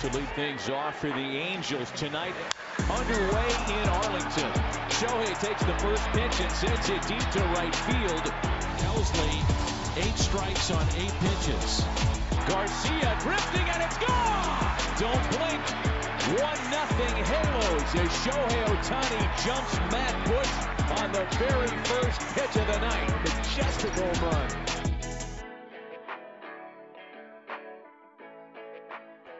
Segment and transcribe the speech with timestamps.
[0.00, 2.34] to lead things off for the Angels tonight.
[2.88, 4.52] Underway in Arlington.
[4.94, 8.22] Shohei takes the first pitch and sends it deep to right field.
[8.78, 9.42] Helsley,
[9.96, 11.84] eight strikes on eight pitches.
[12.46, 14.76] Garcia drifting and it's gone!
[14.98, 15.64] Don't blink.
[16.38, 22.66] One nothing Halos as Shohei Otani jumps Matt Bush on the very first pitch of
[22.68, 23.08] the night.
[23.24, 24.67] Majestic home run.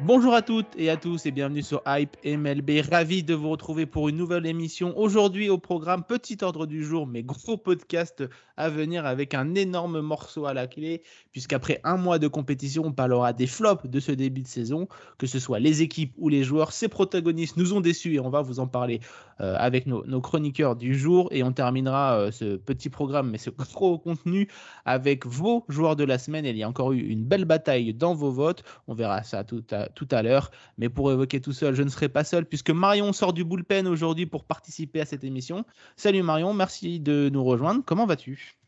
[0.01, 2.83] Bonjour à toutes et à tous et bienvenue sur Hype MLB.
[2.89, 4.97] Ravi de vous retrouver pour une nouvelle émission.
[4.97, 8.23] Aujourd'hui au programme, petit ordre du jour, mais gros podcast
[8.57, 11.03] à venir avec un énorme morceau à la clé,
[11.33, 14.87] puisqu'après un mois de compétition, on parlera des flops de ce début de saison,
[15.19, 16.71] que ce soit les équipes ou les joueurs.
[16.71, 19.01] Ces protagonistes nous ont déçus et on va vous en parler
[19.41, 21.29] euh, avec nos, chroniqueurs du jour.
[21.33, 24.49] Et on terminera euh, ce petit programme, mais ce gros contenu
[24.85, 26.45] avec vos joueurs de la semaine.
[26.45, 28.63] Il y a encore eu une belle bataille dans vos votes.
[28.87, 30.51] On verra ça tout à tout à l'heure.
[30.77, 33.87] Mais pour évoquer tout seul, je ne serai pas seul puisque Marion sort du bullpen
[33.87, 35.65] aujourd'hui pour participer à cette émission.
[35.97, 37.83] Salut Marion, merci de nous rejoindre.
[37.85, 38.59] Comment vas-tu?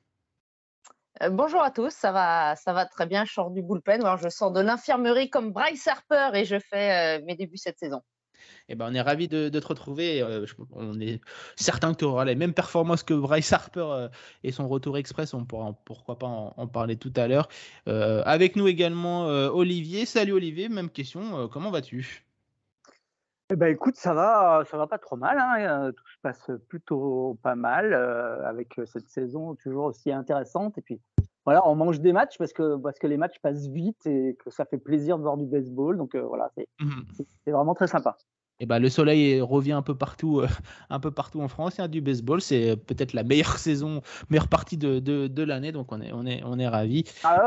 [1.22, 3.24] Euh, bonjour à tous, ça va, ça va très bien.
[3.24, 4.00] Je sors du bullpen.
[4.02, 7.78] Alors, je sors de l'infirmerie comme Bryce Harper et je fais euh, mes débuts cette
[7.78, 8.02] saison.
[8.72, 10.22] Eh ben, on est ravi de, te retrouver.
[10.22, 11.20] Euh, on est
[11.56, 14.08] certain que tu auras les mêmes performances que Bryce Harper euh,
[14.44, 15.34] et son retour express.
[15.34, 17.48] On pourra pourquoi pas en, parler tout à l'heure.
[17.88, 20.06] Euh, avec nous également Olivier.
[20.06, 21.48] Salut Olivier, même question.
[21.48, 22.24] comment vas-tu?
[23.52, 25.36] Eh ben écoute, ça va, ça va pas trop mal.
[25.40, 25.90] Hein.
[25.90, 27.92] Tout se passe plutôt pas mal
[28.44, 30.78] avec cette saison toujours aussi intéressante.
[30.78, 31.00] Et puis
[31.44, 34.50] voilà, on mange des matchs parce que parce que les matchs passent vite et que
[34.50, 35.96] ça fait plaisir de voir du baseball.
[35.96, 38.16] Donc voilà, c'est mmh vraiment très sympa.
[38.60, 40.46] Et ben, le soleil revient un peu partout, euh,
[40.90, 41.78] un peu partout en France.
[41.78, 42.40] Il y a du baseball.
[42.40, 45.72] C'est peut-être la meilleure saison, meilleure partie de, de, l'année.
[45.72, 47.04] Donc, on est, on est, on est ravis.
[47.24, 47.42] Ah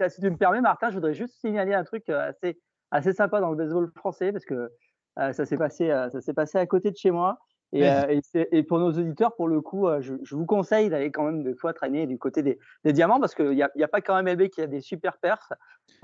[0.00, 2.56] euh, si tu me permets, Martin, je voudrais juste signaler un truc euh, assez,
[2.92, 4.70] assez sympa dans le baseball français parce que
[5.16, 7.40] ça s'est passé, ça s'est passé à côté de chez moi.
[7.72, 7.86] Et,
[8.34, 11.54] et, pour nos auditeurs, pour le coup, je, je vous conseille d'aller quand même des
[11.54, 14.20] fois traîner du côté des, des diamants parce qu'il n'y a, y a, pas quand
[14.20, 15.52] même MLB qui a des super perfs.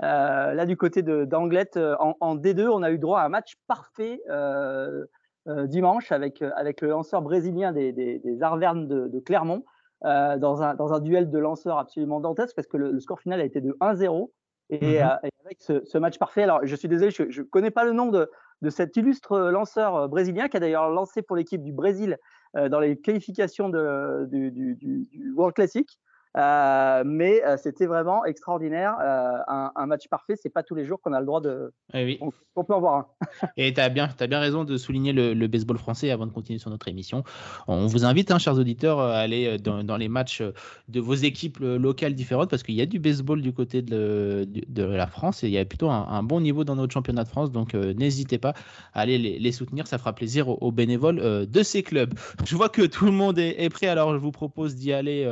[0.03, 3.55] Euh, là, du côté d'Anglette, en, en, D2, on a eu droit à un match
[3.67, 5.05] parfait euh,
[5.47, 9.63] euh, dimanche avec, avec le lanceur brésilien des, des, des Arvernes de, de Clermont
[10.03, 13.43] dans, un, dans un duel de lanceurs absolument dantesque parce que le, score final a
[13.43, 14.29] été de 1-0.
[14.69, 15.01] Et, mmh et,
[15.45, 18.07] avec ce, ce, match parfait, alors je suis désolé, je ne connais pas le nom
[18.07, 18.29] de,
[18.65, 22.17] de cet illustre lanceur brésilien qui a d'ailleurs lancé pour l'équipe du Brésil
[22.53, 25.99] dans les qualifications du, World Classic.
[26.37, 28.95] Euh, mais euh, c'était vraiment extraordinaire.
[29.01, 31.71] Euh, un, un, match parfait, c'est pas tous les jours qu'on a le droit de.
[31.93, 32.19] Eh oui.
[32.55, 33.07] on, peut en voir un.
[33.57, 36.31] Et tu as bien, as bien raison de souligner le, le, baseball français avant de
[36.31, 37.23] continuer sur notre émission.
[37.67, 40.43] On vous invite, hein, chers auditeurs, à aller dans, dans, les matchs
[40.89, 44.83] de vos équipes locales différentes parce qu'il y a du baseball du côté de, de,
[44.83, 47.29] la France et il y a plutôt un, un, bon niveau dans notre championnat de
[47.29, 47.51] France.
[47.51, 48.53] Donc n'hésitez pas
[48.93, 49.87] à aller les, les, soutenir.
[49.87, 52.13] Ça fera plaisir aux, bénévoles de ces clubs.
[52.45, 55.31] Je vois que tout le monde est, est prêt, alors je vous propose d'y aller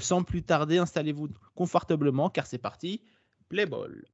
[0.00, 3.00] sans plus plus tarder, installez-vous confortablement car c'est parti.
[3.48, 4.04] Play ball.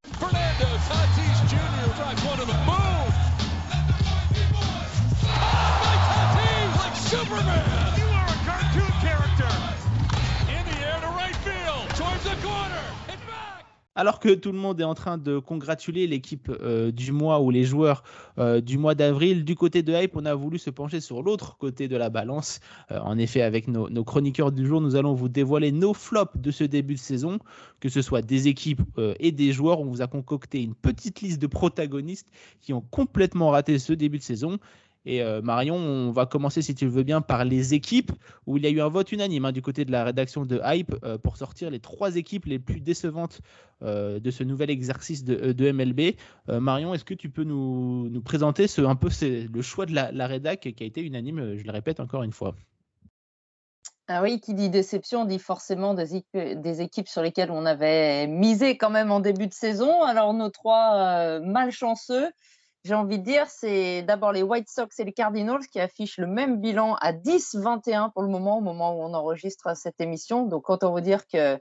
[13.93, 17.51] Alors que tout le monde est en train de congratuler l'équipe euh, du mois ou
[17.51, 18.03] les joueurs
[18.37, 21.57] euh, du mois d'avril, du côté de Hype, on a voulu se pencher sur l'autre
[21.57, 22.61] côté de la balance.
[22.91, 26.51] Euh, en effet, avec nos, chroniqueurs du jour, nous allons vous dévoiler nos flops de
[26.51, 27.39] ce début de saison,
[27.81, 28.81] que ce soit des équipes
[29.19, 29.81] et des joueurs.
[29.81, 32.29] On vous a concocté une petite liste de protagonistes
[32.61, 34.57] qui ont complètement raté ce début de saison.
[35.05, 38.11] Et euh, Marion, on va commencer, si tu le veux bien, par les équipes,
[38.45, 40.61] où il y a eu un vote unanime hein, du côté de la rédaction de
[40.63, 43.41] Hype euh, pour sortir les trois équipes les plus décevantes
[43.81, 46.15] euh, de ce nouvel exercice de, MLB.
[46.47, 50.59] Marion, est-ce que tu peux nous, présenter un peu le choix de la, la rédac
[50.59, 52.55] qui a été unanime, je le répète encore une fois?
[54.07, 58.89] Ah oui, qui dit déception dit forcément des, équipes sur lesquelles on avait misé quand
[58.89, 60.03] même en début de saison.
[60.03, 62.29] Alors nos trois malchanceux,
[62.83, 66.27] j'ai envie de dire, c'est d'abord les White Sox et les Cardinals qui affichent le
[66.27, 70.45] même bilan à 10-21 pour le moment, au moment où on enregistre cette émission.
[70.45, 71.59] Donc, autant vous dire que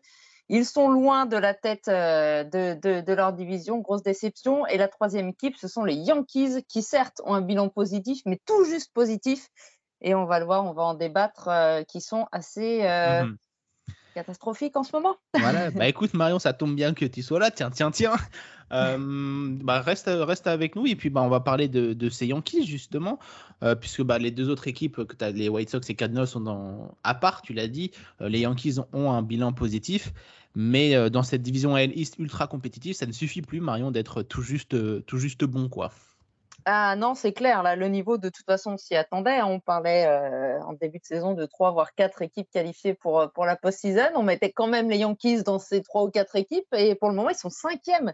[0.48, 4.66] ils sont loin de la tête euh, de, leur division, grosse déception.
[4.66, 8.40] Et la troisième équipe, ce sont les Yankees, qui certes ont un bilan positif, mais
[8.46, 9.48] tout juste positif.
[10.00, 13.36] Et on va le voir, on va en débattre, euh, qui sont assez euh, mhm
[14.14, 15.16] catastrophique en ce moment.
[15.38, 17.50] Voilà, bah écoute Marion, ça tombe bien que tu sois là.
[17.50, 18.14] Tiens, tiens, tiens.
[18.72, 22.28] Euh, bah reste, reste avec nous et puis bah on va parler de, de ces
[22.28, 23.18] Yankees justement,
[23.64, 26.40] euh, puisque bah les deux autres équipes que as, les White Sox et Cardinals sont
[26.40, 27.90] dans à part, tu l'as dit,
[28.20, 30.12] euh, les Yankees ont un bilan positif.
[30.54, 34.42] Mais dans cette division AL East ultra compétitive, ça ne suffit plus, Marion, d'être tout
[34.42, 35.68] juste, tout juste bon.
[35.68, 35.92] quoi.
[36.66, 37.62] Ah non, c'est clair.
[37.62, 39.42] Là, le niveau, de toute façon, on s'y attendait.
[39.42, 40.06] On parlait
[40.64, 44.10] en début de saison de trois voire quatre équipes qualifiées pour, pour la post-season.
[44.14, 46.66] On mettait quand même les Yankees dans ces trois ou quatre équipes.
[46.72, 48.12] Et pour le moment, ils sont cinquièmes.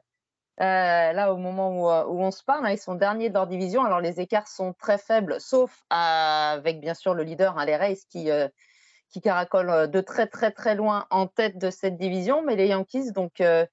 [0.59, 3.85] là, au moment où, on se parle, hein, ils sont derniers de leur division.
[3.85, 7.99] Alors, les écarts sont très faibles, sauf avec bien sûr le leader, hein, les Rays,
[8.11, 8.31] qui,
[9.11, 12.43] qui caracole de très, très, très loin en tête de cette division.
[12.43, 13.67] Mais les Yankees, donc, euh,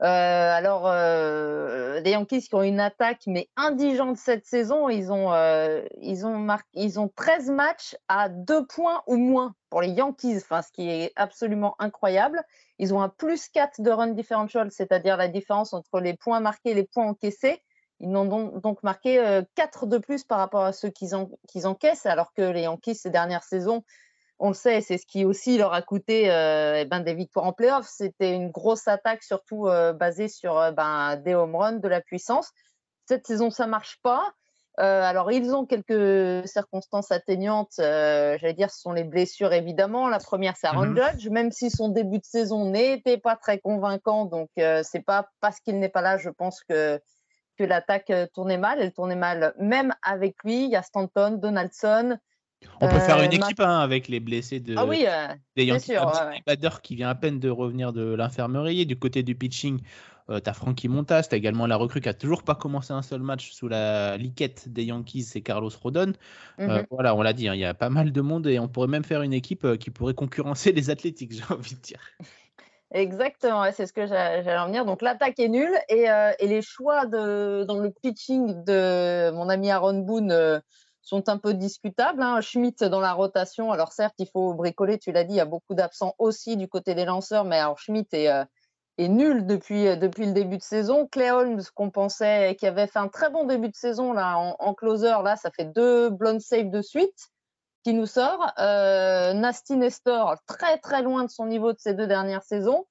[0.00, 5.82] alors, euh, les Yankees qui ont une attaque mais indigente cette saison, ils ont, euh,
[6.00, 10.62] ils ont, ils ont 13 matchs à 2 points ou moins pour les Yankees, enfin,
[10.62, 12.42] ce qui est absolument incroyable.
[12.78, 16.70] Ils ont un plus 4 de run differential, c'est-à-dire la différence entre les points marqués
[16.70, 17.62] et les points encaissés.
[18.00, 21.14] Ils n'ont donc, donc, marqué 4 de plus par rapport à ceux qu'ils
[21.66, 23.84] encaissent, alors que les Yankees, ces dernières saisons,
[24.44, 27.46] on le sait, c'est ce qui aussi leur a coûté euh, eh ben, des victoires
[27.46, 27.86] en playoff.
[27.88, 32.02] C'était une grosse attaque, surtout euh, basée sur euh, ben, des home runs, de la
[32.02, 32.50] puissance.
[33.06, 34.32] Cette saison, ça marche pas.
[34.76, 37.72] alors, ils ont quelques circonstances atteignantes.
[37.78, 40.08] J'allais dire, ce sont les blessures, évidemment.
[40.08, 43.58] La première, c'est Aaron mmh Judge, même si son début de saison n'était pas très
[43.58, 44.26] convaincant.
[44.26, 47.00] Donc, c'est pas parce qu'il n'est pas là, je pense que
[47.56, 48.80] que l'attaque tournait mal.
[48.80, 50.64] Elle tournait mal même avec lui.
[50.64, 52.18] Il y a Stanton, Donaldson,
[52.80, 55.64] on peut faire une euh, équipe hein, avec les blessés de ah oui, euh, des
[55.64, 55.92] Yankees.
[55.92, 58.86] Sûr, qui vient à peine de revenir de l'infirmerie.
[58.86, 59.80] Du côté du pitching,
[60.30, 62.92] euh, tu as Frankie Montas, tu as également la recrue qui a toujours pas commencé
[62.92, 66.12] un seul match sous la liquette des Yankees, c'est Carlos Rodon.
[66.58, 66.86] Mhm.
[66.90, 68.88] Voilà, on l'a dit, hein, il y a pas mal de monde et on pourrait
[68.88, 72.00] même faire une équipe qui pourrait concurrencer les Athletics, j'ai envie de dire.
[72.92, 74.84] Exactement, c'est ce que j'allais en venir.
[74.84, 76.04] Donc l'attaque est nulle et,
[76.38, 80.62] et, les choix de, dans le pitching de mon ami Aaron Boone
[81.04, 82.22] sont un peu discutables.
[82.22, 82.40] Hein.
[82.40, 85.44] Schmidt dans la rotation, alors certes, il faut bricoler, tu l'as dit, il y a
[85.44, 88.44] beaucoup d'absents aussi du côté des lanceurs, mais alors Schmidt est, euh,
[88.98, 91.06] nul depuis, euh, depuis le début de saison.
[91.06, 94.74] Clay Holmes, qu'on pensait qui avait fait un très bon début de saison là, en,
[94.74, 97.28] closer, là, ça fait deux blown saves de suite
[97.84, 98.50] qui nous sort.
[98.58, 102.86] Euh, Nasty Nestor, très très loin de son niveau de ces deux dernières saisons.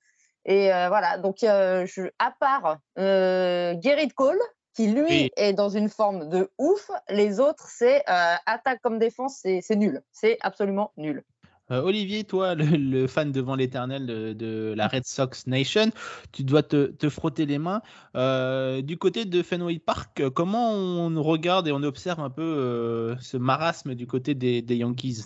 [0.45, 4.39] Et euh, voilà, donc à part Gerrit Cole,
[4.73, 6.89] qui lui est dans une forme de ouf.
[7.09, 10.01] Les autres, c'est euh, attaque comme défense, c'est nul.
[10.11, 11.23] C'est absolument nul.
[11.71, 15.91] Euh, Olivier, toi, le, fan devant l'éternel de, la Red Sox Nation,
[16.31, 17.81] tu dois te, frotter les mains.
[18.15, 23.37] Euh, du côté de Fenway Park, comment on regarde et on observe un peu ce
[23.37, 25.25] marasme du côté des, Yankees?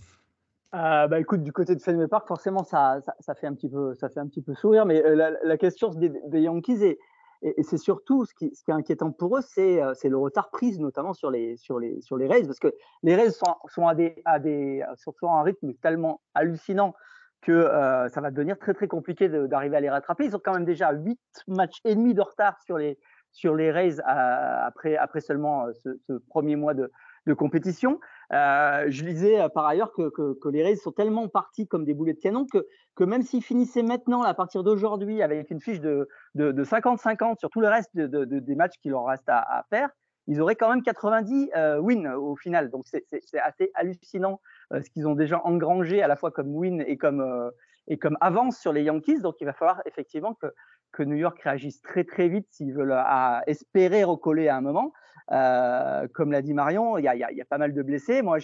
[0.73, 4.09] Bah écoute, du côté de Fenway Park, forcément, ça, ça, fait un petit peu, ça
[4.09, 4.85] fait un petit peu sourire.
[4.85, 6.99] Mais la, question des, des Yankees est,
[7.41, 11.13] et, c'est surtout ce qui, est inquiétant pour eux, euh, c'est le retard pris, notamment
[11.13, 12.73] sur les, sur, les, sur les Rays, parce que
[13.03, 14.83] les Rays sont, sont à, des, à, des,
[15.21, 16.95] un rythme tellement hallucinant
[17.41, 20.25] que euh, ça va devenir très très compliqué d'arriver à les rattraper.
[20.25, 22.97] Ils ont quand même déjà 8 matchs et demi de retard sur les,
[23.31, 26.91] sur les euh, après, après seulement ce, premier mois de,
[27.27, 27.99] de compétition.
[28.33, 31.93] Euh, je lisais euh, par ailleurs que, que, les Rays sont tellement partis comme des
[31.93, 35.79] boulets de canon que, que même s'ils finissaient maintenant, à partir d'aujourd'hui, avec une fiche
[35.79, 39.89] de 50-50 sur tout le reste de, des matchs qu'il leur reste à, faire,
[40.27, 42.69] ils auraient quand même 90 euh, wins au final.
[42.69, 43.05] Donc c'est
[43.39, 44.41] assez hallucinant
[44.71, 47.51] ce qu'ils ont déjà engrangé à la fois comme win et comme,
[47.87, 49.21] et comme avance sur les Yankees.
[49.21, 50.47] Donc il va falloir effectivement que,
[50.91, 54.91] que New York réagisse très très vite s'ils veulent à espérer recoller à un moment.
[55.31, 58.21] Euh, comme l'a dit Marion, il y, a, pas mal de blessés.
[58.21, 58.37] Moi,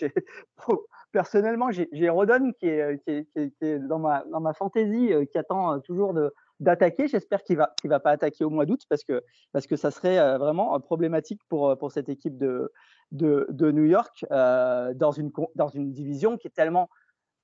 [1.11, 6.13] personnellement, j'ai Rodon qui est, est, dans ma, fantaisie, euh, qui attend euh, toujours
[6.59, 7.07] d'attaquer.
[7.07, 9.23] J'espère qu'il qu'il va pas attaquer au mois d'août parce que,
[9.53, 12.71] parce que ça serait vraiment problématique pour, pour cette équipe de,
[13.11, 16.89] de, de New York dans, une, dans une division qui est tellement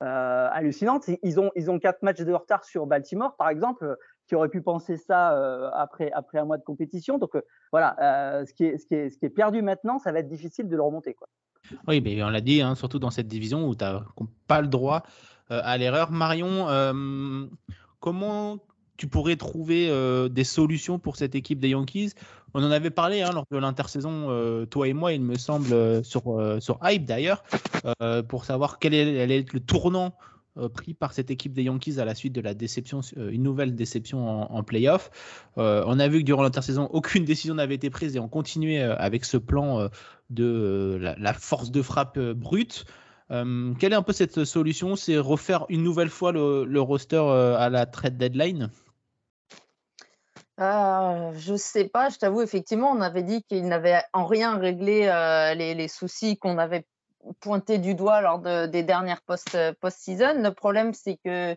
[0.00, 1.08] hallucinante.
[1.22, 3.96] Ils ont, ils ont quatre matchs de retard sur Baltimore, par exemple
[4.30, 7.18] qui aurait pu penser ça euh, après, après un mois de compétition.
[7.18, 10.68] Donc euh, voilà, euh, ce, qui est, est, est perdu maintenant, ça va être difficile
[10.68, 11.14] de le remonter.
[11.14, 11.26] Quoi.
[11.88, 14.02] Oui, mais on l'a dit, hein, surtout dans cette division où tu n'as
[14.46, 15.02] pas le droit
[15.48, 16.12] à l'erreur.
[16.12, 16.68] Marion,
[17.98, 18.58] comment
[18.96, 19.90] tu pourrais trouver
[20.30, 22.12] des solutions pour cette équipe des Yankees?
[22.54, 26.78] On en avait parlé hein, lors de l'intersaison, toi et moi, il me semble, sur,
[26.84, 27.42] Hype d'ailleurs,
[28.28, 30.14] pour savoir quel être le tournant
[30.58, 33.44] euh, pris par cette équipe des Yankees à la suite de la déception, euh, une
[33.44, 35.08] nouvelle déception en, playoff.
[35.58, 38.80] Euh, on a vu que durant l'intersaison, aucune décision n'avait été prise et on continuait
[38.80, 39.88] avec ce plan
[40.28, 42.84] de la, force de frappe brute.
[43.28, 44.96] quelle est un peu cette solution?
[44.96, 47.22] C'est refaire une nouvelle fois le, roster
[47.56, 48.70] à la trade deadline?
[50.58, 55.02] Je je sais pas, je t'avoue, effectivement, on avait dit qu'il n'avait en rien réglé
[55.56, 56.84] les, soucis qu'on avait
[57.40, 60.42] pointé du doigt lors de, des dernières post-season.
[60.42, 61.56] le problème, c'est que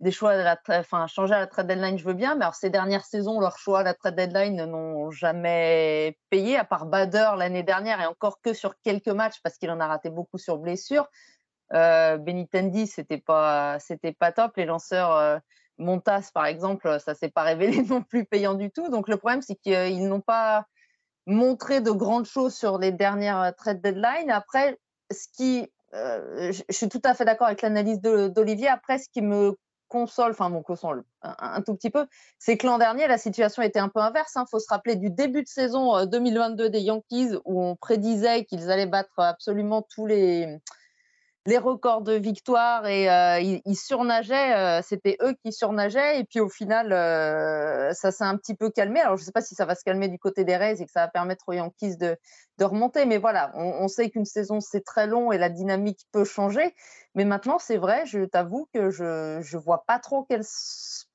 [0.00, 2.54] des choix à la enfin, changer à la trade deadline, je veux bien, mais alors
[2.54, 7.30] ces dernières saisons, leurs choix à la trade deadline n'ont jamais payé, à part Bader
[7.36, 10.58] l'année dernière et encore que sur quelques matchs parce qu'il en a raté beaucoup sur
[10.58, 11.08] blessure.
[11.72, 14.56] Euh, Benitendi, c'était pas, c'était pas top.
[14.56, 15.38] Les lanceurs euh,
[15.78, 18.88] Montas, par exemple, ça s'est pas révélé non plus payant du tout.
[18.88, 20.66] Donc le problème, c'est qu'ils n'ont pas
[21.26, 24.30] montré de grandes choses sur les dernières trade deadline.
[24.30, 24.78] Après,
[25.10, 28.68] ce qui, euh, je suis tout à fait d'accord avec l'analyse d'Olivier.
[28.68, 29.56] Après, ce qui me
[29.88, 32.06] console, enfin mon console un, tout petit peu,
[32.38, 34.32] c'est que l'an dernier, la situation était un peu inverse.
[34.34, 34.44] Il hein.
[34.50, 38.70] faut se rappeler du début de saison 2022 euh, des Yankees où on prédisait qu'ils
[38.70, 40.58] allaient battre absolument tous les,
[41.46, 46.40] les records de victoire et euh, ils, surnageaient, euh, c'était eux qui surnageaient et puis
[46.40, 49.00] au final euh, ça s'est un petit peu calmé.
[49.00, 50.86] Alors je ne sais pas si ça va se calmer du côté des Rays et
[50.86, 52.16] que ça va permettre aux Yankees de,
[52.58, 56.24] de remonter, mais voilà, on, sait qu'une saison c'est très long et la dynamique peut
[56.24, 56.74] changer.
[57.14, 59.04] Mais maintenant c'est vrai, je t'avoue que je
[59.38, 60.44] ne vois pas trop quelles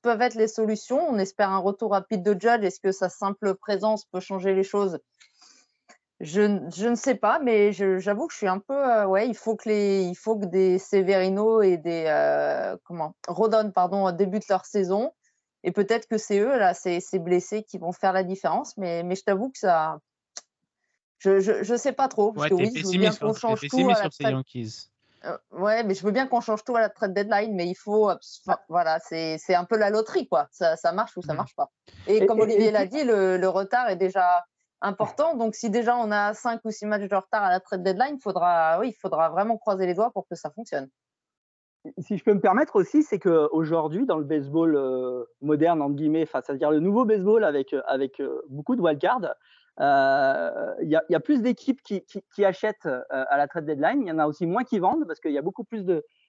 [0.02, 1.08] peuvent être les solutions.
[1.08, 2.64] On espère un retour rapide de Judge.
[2.64, 5.00] Est-ce que sa simple présence peut changer les choses?
[6.20, 8.74] Je, je, ne sais pas, mais j'avoue que je suis un peu.
[8.74, 13.14] Euh, ouais, il faut que les, il faut que des Severino et des euh, comment
[13.26, 15.12] Rodon, pardon, débutent leur saison.
[15.64, 18.76] Et peut-être que c'est eux là, ces, ces, blessés qui vont faire la différence.
[18.76, 19.98] Mais, mais je t'avoue que ça,
[21.18, 22.32] je, je, je, sais pas trop.
[22.32, 24.44] Parce que oui, je veux bien qu'on change tout à la trade...
[25.26, 27.74] euh, ouais, mais je veux bien qu'on change tout à la trade deadline, mais il
[27.74, 28.10] faut,
[28.68, 30.48] voilà, c'est un peu la loterie, quoi.
[30.50, 31.36] Ça, ça marche ou ça mmh.
[31.36, 31.70] marche pas.
[32.06, 34.44] Et, comme Olivier l'a dit, le, le retard est déjà
[34.80, 35.36] important.
[35.36, 38.18] Donc, si déjà on a 5 ou 6 matchs de retard à la trade deadline,
[38.20, 40.88] faudra, oui, il faudra vraiment croiser les doigts pour que ça fonctionne.
[41.98, 46.26] Si je peux me permettre aussi, c'est qu'aujourd'hui, dans le baseball euh, moderne, entre guillemets,
[46.26, 49.34] c'est-à-dire le nouveau baseball avec, euh, avec euh, beaucoup de wildcards,
[49.78, 54.02] il y, a plus d'équipes qui, qui, achètent à la trade deadline.
[54.02, 55.86] Il y en a aussi moins qui vendent parce qu'il y a beaucoup plus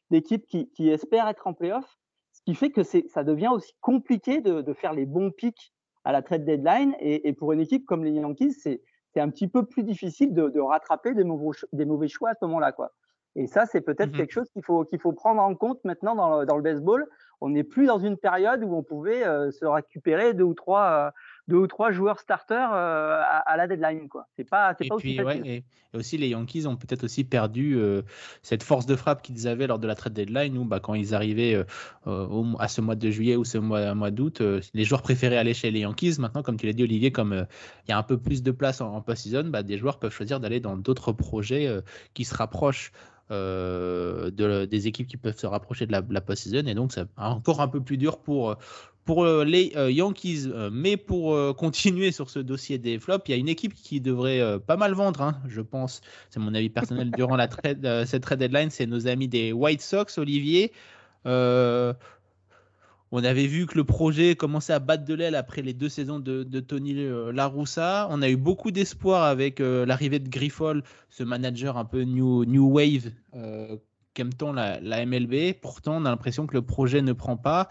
[0.10, 1.98] d'équipes qui, qui, espèrent être en playoff.
[2.32, 6.12] Ce qui fait que ça devient aussi compliqué de, de faire les bons pics à
[6.12, 6.96] la trade deadline.
[7.00, 8.82] Et, et, pour une équipe comme les Yankees, c'est
[9.16, 12.46] un petit peu plus difficile de, de rattraper des mauvais, des mauvais, choix à ce
[12.46, 12.72] moment-là.
[12.72, 12.92] Quoi.
[13.36, 16.16] Et ça, c'est peut-être mmh quelque chose qu'il faut, qu'il faut prendre en compte maintenant
[16.16, 17.08] dans le, dans le baseball.
[17.40, 20.92] On n'est plus dans une période où on pouvait euh, se récupérer deux ou trois,
[20.92, 21.12] euh,
[21.52, 24.08] deux ou trois joueurs starters euh, à, la deadline.
[24.08, 24.26] Quoi.
[24.36, 25.46] C'est pas, c'est pas aussi facile.
[25.46, 27.78] et, aussi, les Yankees ont peut-être aussi perdu
[28.44, 31.14] cette force de frappe qu'ils avaient lors de la trade deadline où bah, quand ils
[31.14, 31.66] arrivaient
[32.06, 34.42] à ce mois de juillet ou ce mois, mois d'août,
[34.74, 36.16] les joueurs préféraient aller chez les Yankees.
[36.18, 37.46] Maintenant, comme tu l'as dit, Olivier, comme
[37.86, 40.14] il y a un peu plus de place en, en post-season, bah, des joueurs peuvent
[40.14, 41.70] choisir d'aller dans d'autres projets
[42.14, 42.94] qui se rapprochent
[43.32, 46.68] euh, de, des équipes qui peuvent se rapprocher de la, la post-season.
[46.68, 48.58] Et donc, c'est encore un peu plus dur pour,
[49.06, 50.50] pour euh, les euh, Yankees.
[50.72, 54.60] Mais pour continuer sur ce dossier des flops, il y a une équipe qui devrait
[54.60, 56.02] pas mal vendre, hein, je pense.
[56.30, 58.70] C'est mon avis personnel durant la trade, cette trade deadline.
[58.70, 60.72] C'est nos amis des White Sox, Olivier.
[63.14, 66.20] On avait vu que le projet commençait à battre de l'aile après les deux saisons
[66.20, 68.08] de, Tony euh, Laroussa.
[68.10, 72.46] On a eu beaucoup d'espoir avec euh, l'arrivée de Griffol, ce manager un peu new,
[72.46, 73.76] new wave euh,
[74.14, 75.54] qu'aime-t-on la, MLB.
[75.62, 77.68] Pourtant, on a l'impression que le projet ne prend pas.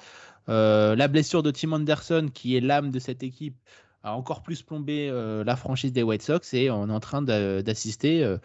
[0.50, 3.56] La blessure de Tim Anderson, qui est l'âme de cette équipe,
[4.02, 5.10] a encore plus plombé
[5.44, 8.38] la franchise des White Sox et on est en train d'assister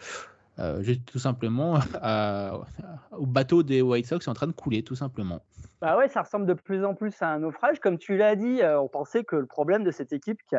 [0.58, 1.74] euh, tout simplement
[3.12, 5.42] au bateau des White Sox en train de couler, tout simplement.
[5.82, 7.78] Bah ouais, ça ressemble de plus en plus à un naufrage.
[7.80, 10.56] Comme tu l'as dit, euh, on pensait que le problème de cette équipe qui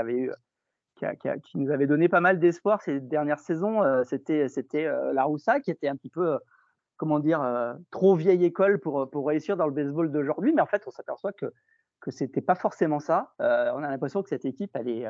[1.58, 5.88] nous avait donné pas mal d'espoir ces dernières saisons, euh, c'était la Roussa qui était
[5.88, 6.38] un petit peu
[6.98, 7.42] comment dire
[7.92, 10.54] trop vieille école pour pour réussir dans le baseball d'aujourd'hui.
[10.54, 11.54] Mais en fait, on s'aperçoit que
[12.00, 13.34] que c'était pas forcément ça.
[13.40, 13.44] on
[13.84, 15.08] a l'impression que cette équipe elle est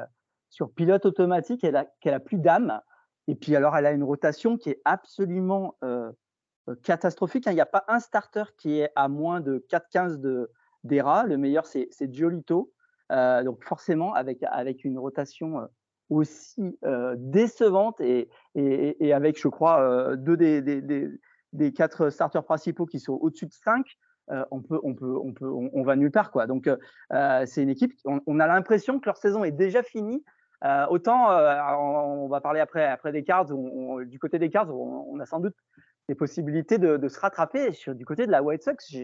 [0.50, 2.82] sur pilote automatique, qu'elle a, qu'elle a plus d'âme.
[3.28, 6.12] Et puis alors, elle a une rotation qui est absolument euh,
[6.70, 7.48] euh catastrophique.
[7.48, 7.52] Hein.
[7.52, 10.52] Il n'y a pas un starter qui est à moins de 4-15 de
[10.84, 11.26] d'ERA.
[11.26, 12.72] Le meilleur, c'est Giolito.
[13.12, 15.66] Euh, donc forcément, avec, avec une rotation euh,
[16.10, 20.62] aussi euh, décevante et, et, avec, je crois, euh, deux des,
[21.54, 23.86] des, quatre starters principaux qui sont au-dessus de 5,
[24.52, 26.48] on peut, on peut, on peut, on, va nulle part quoi.
[26.48, 26.70] Donc
[27.10, 27.94] c'est une équipe.
[28.04, 30.22] On, on a l'impression que leur saison est déjà finie
[30.64, 35.20] euh, autant, euh, on, va parler après, après des cards, du côté des cards, on,
[35.20, 35.56] a sans doute
[36.10, 37.74] des possibilités de, de se rattraper.
[37.74, 38.96] Sur, du côté de la White Sox,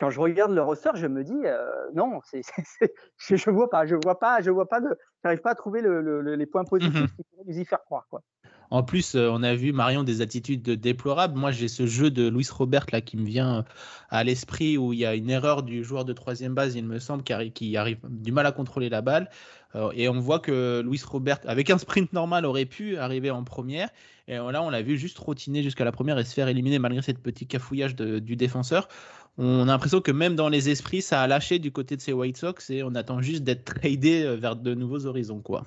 [0.00, 3.94] quand je regarde le roster, je me dis euh, non, je, je vois pas, je
[3.94, 6.94] vois pas, je vois pas de, j'arrive pas à trouver le, le, les points positifs
[6.94, 8.22] mmh qui pourraient nous y faire croire quoi.
[8.70, 11.38] En plus, on a vu Marion des attitudes déplorables.
[11.38, 13.64] Moi, j'ai ce jeu de Luis Robert là qui me vient
[14.08, 16.98] à l'esprit où il y a une erreur du joueur de troisième base, il me
[16.98, 19.30] semble, qui arrive, qui arrive du mal à contrôler la balle.
[19.76, 23.44] Euh, et on voit que Luis Robert, avec un sprint normal, aurait pu arriver en
[23.44, 23.90] première.
[24.26, 27.02] Et là, on l'a vu juste routiner jusqu'à la première et se faire éliminer malgré
[27.02, 28.88] cette petit cafouillage du défenseur.
[29.38, 32.12] On a l'impression que même dans les esprits, ça a lâché du côté de ces
[32.12, 35.64] White Sox et on attend juste d'être tradé vers de nouveaux horizons, quoi.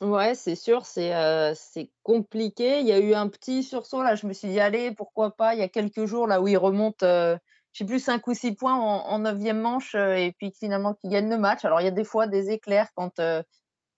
[0.00, 1.54] Ouais, c'est sûr, c'est euh,
[2.02, 2.80] compliqué.
[2.80, 4.16] Il y a eu un petit sursaut là.
[4.16, 5.54] Je me suis dit, allez, pourquoi pas?
[5.54, 7.38] Il y a quelques jours là où il remonte, euh,
[7.72, 11.08] je sais plus, 5 ou 6 points en, neuvième manche euh, et puis finalement qui
[11.08, 11.64] gagne le match.
[11.64, 13.20] Alors il y a des fois des éclairs quand,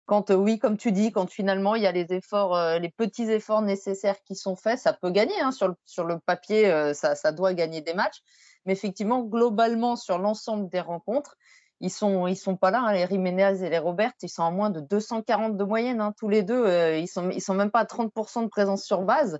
[0.07, 3.63] quand oui, comme tu dis, quand finalement il y a les efforts, les petits efforts
[3.63, 5.39] nécessaires qui sont faits, ça peut gagner.
[5.41, 8.23] Hein, sur, le, sur le papier, ça, ça doit gagner des matchs.
[8.65, 11.37] Mais effectivement, globalement, sur l'ensemble des rencontres,
[11.81, 14.51] ils sont ils sont pas là, hein, les Jiménez et les Robert, ils sont à
[14.51, 16.65] moins de 240 de moyenne, hein, tous les deux.
[16.67, 19.39] Euh, ils sont ils sont même pas à 30% de présence sur base.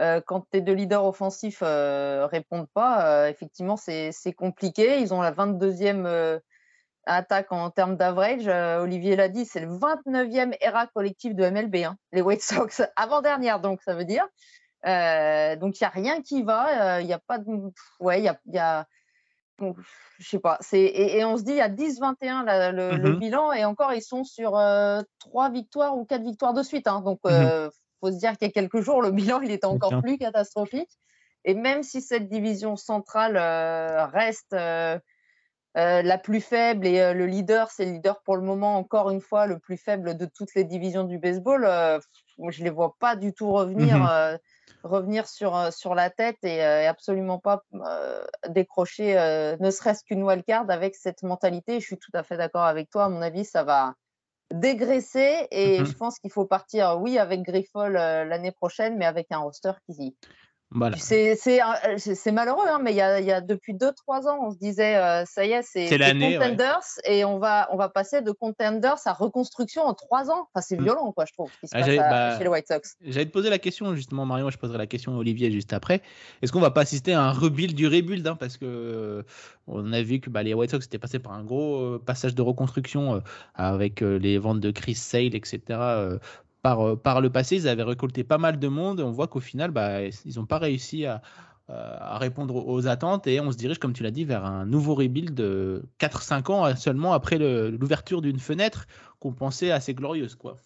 [0.00, 5.00] Euh, quand tes deux leaders offensifs euh, répondent pas, effectivement c'est compliqué.
[5.00, 6.40] Ils ont la 22e
[7.06, 8.48] attaque en termes d'average.
[8.48, 13.22] Olivier l'a dit, c'est le 29e ERA collectif de MLB, hein, les White Sox avant
[13.22, 14.26] dernière, donc ça veut dire.
[14.84, 17.00] donc il y a rien qui va.
[17.00, 17.46] Il y a pas de
[18.00, 18.86] ouais, il y a, y a
[20.18, 20.58] je sais pas.
[20.60, 23.92] C'est et, on se dit il y a 10-21 le, le, mmh bilan et encore
[23.92, 26.86] ils sont sur euh, trois victoires ou quatre victoires de suite.
[26.86, 27.00] Hein.
[27.00, 27.70] Donc il mmh euh,
[28.00, 30.90] faut se dire qu'il y a quelques jours le bilan il était encore plus catastrophique.
[31.44, 33.36] Et même si cette division centrale
[35.76, 39.20] euh, la plus faible et le leader c'est le leader pour le moment encore une
[39.20, 41.62] fois le plus faible de toutes les divisions du baseball,
[42.48, 43.98] je les vois pas du tout revenir.
[43.98, 44.38] Mmh
[44.86, 49.14] revenir sur, euh, sur la tête et, euh, absolument pas euh, décrocher
[49.60, 51.80] ne serait-ce qu'une wildcard avec cette mentalité.
[51.80, 53.04] Je suis tout à fait d'accord avec toi.
[53.04, 53.94] À mon avis, ça va
[54.52, 59.26] dégraisser et mmh je pense qu'il faut partir, oui, avec Griffol l'année prochaine, mais avec
[59.30, 60.16] un roster qui,
[60.98, 64.96] c'est malheureux, hein, mais il y a, y a depuis 2-3 ans, on se disait,
[64.96, 69.12] euh, ça y est, c'est contenders et on va, on va passer de contenders à
[69.12, 70.48] reconstruction en 3 ans.
[70.52, 70.84] Enfin, c'est mmh.
[70.84, 72.96] violent, quoi, je trouve, ce qui se ah, passe bah, chez les White Sox.
[73.02, 76.02] J'allais te poser la question, justement, Marion, je poserai la question à Olivier juste après.
[76.42, 79.22] Est-ce qu'on va pas assister à un rebuild du rebuild hein, Parce que euh,
[79.68, 82.34] on a vu que bah, les White Sox étaient passés par un gros euh, passage
[82.34, 83.22] de reconstruction
[83.54, 85.60] avec les ventes de Chris Sale, etc.
[86.66, 89.70] Euh, par, le passé, ils avaient récolté pas mal de monde on voit qu'au final,
[89.70, 91.22] bah, ils n'ont pas réussi à,
[91.70, 94.66] euh, à, répondre aux attentes et on se dirige, comme tu l'as dit, vers un
[94.66, 98.86] nouveau rebuild de 4-5 ans seulement après l'ouverture d'une fenêtre
[99.20, 100.34] qu'on pensait assez glorieuse.
[100.34, 100.56] Quoi.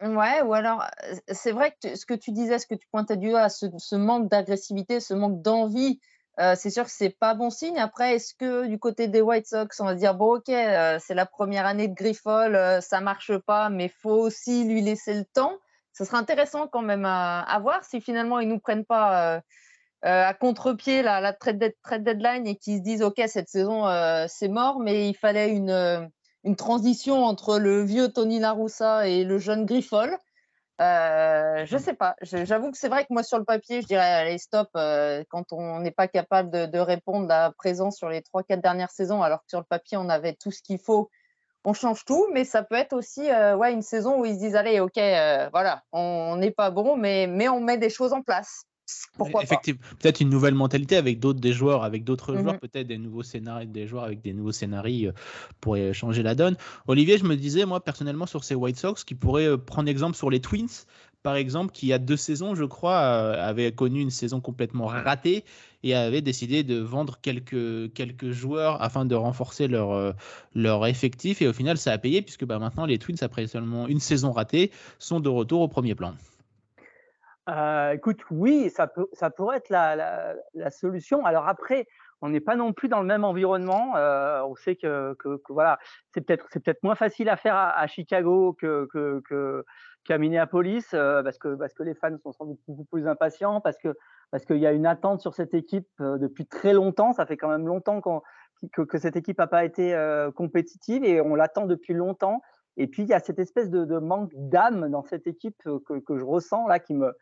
[0.00, 3.16] Ouais, ou alors, euh, c'est vrai que ce que tu disais, ce que tu pointais
[3.16, 6.00] du doigt, ce manque d'agressivité, ce manque d'envie
[6.40, 7.78] euh, c'est sûr que c'est pas bon signe.
[7.78, 11.14] Après, est-ce que du côté des White Sox, on va dire bon, ok, euh, c'est
[11.14, 15.24] la première année de Griffol, euh, ça marche pas, mais faut aussi lui laisser le
[15.24, 15.56] temps.
[15.92, 19.40] Ce serait intéressant quand même à, voir si finalement ils nous prennent pas
[20.02, 23.84] à contre-pied la, la trade, deadline et qu'ils se disent ok, cette saison
[24.26, 26.10] c'est mort, mais il fallait une,
[26.42, 30.18] une transition entre le vieux Tony Larussa et le jeune Griffol.
[30.80, 32.16] Euh, je sais pas.
[32.22, 35.52] J'avoue que c'est vrai que moi, sur le papier, je dirais allez, stop euh, quand
[35.52, 39.50] on n'est pas capable de, répondre à présent sur les 3-4 dernières saisons, alors que
[39.50, 41.10] sur le papier, on avait tout ce qu'il faut.
[41.64, 44.40] On change tout, mais ça peut être aussi euh, ouais, une saison où ils se
[44.40, 44.98] disent allez, ok,
[45.52, 48.64] voilà, on n'est pas bon, mais, mais on met des choses en place.
[49.16, 52.60] Pourquoi Effectivement, peut-être une nouvelle mentalité avec d'autres des joueurs, avec d'autres joueurs, mhm.
[52.60, 55.12] peut-être des nouveaux scénarios, des joueurs avec des nouveaux scénarios euh,
[55.60, 56.56] pourraient changer la donne.
[56.86, 60.16] Olivier, je me disais moi personnellement sur ces White Sox qui pourraient euh, prendre exemple
[60.16, 60.68] sur les Twins,
[61.22, 64.40] par exemple, qui il y a deux saisons, je crois, euh, avait connu une saison
[64.40, 65.44] complètement ratée
[65.82, 70.14] et avait décidé de vendre quelques, quelques joueurs afin de renforcer leur,
[70.54, 71.40] leur effectif.
[71.40, 74.32] Et au final, ça a payé puisque bah, maintenant les Twins, après seulement une saison
[74.32, 76.14] ratée, sont de retour au premier plan.
[77.48, 81.26] Euh, écoute, oui, ça, peut, ça pourrait être la, la, la solution.
[81.26, 81.86] Alors après,
[82.22, 83.96] on n'est pas non plus dans le même environnement.
[83.96, 85.78] Euh, on sait que, que, que voilà,
[86.12, 89.64] c'est peut-être c'est peut-être moins facile à faire à, à Chicago que que
[90.04, 93.60] qu'à Minneapolis euh, parce que parce que les fans sont sans doute beaucoup plus impatients
[93.60, 93.94] parce que
[94.30, 97.12] parce qu'il y a une attente sur cette équipe euh, depuis très longtemps.
[97.12, 98.22] Ça fait quand même longtemps qu'on
[98.72, 102.40] que, que, cette équipe n'a pas été euh, compétitive et on l'attend depuis longtemps.
[102.78, 105.98] Et puis il y a cette espèce de, de manque d'âme dans cette équipe que,
[106.00, 107.12] que je ressens là qui me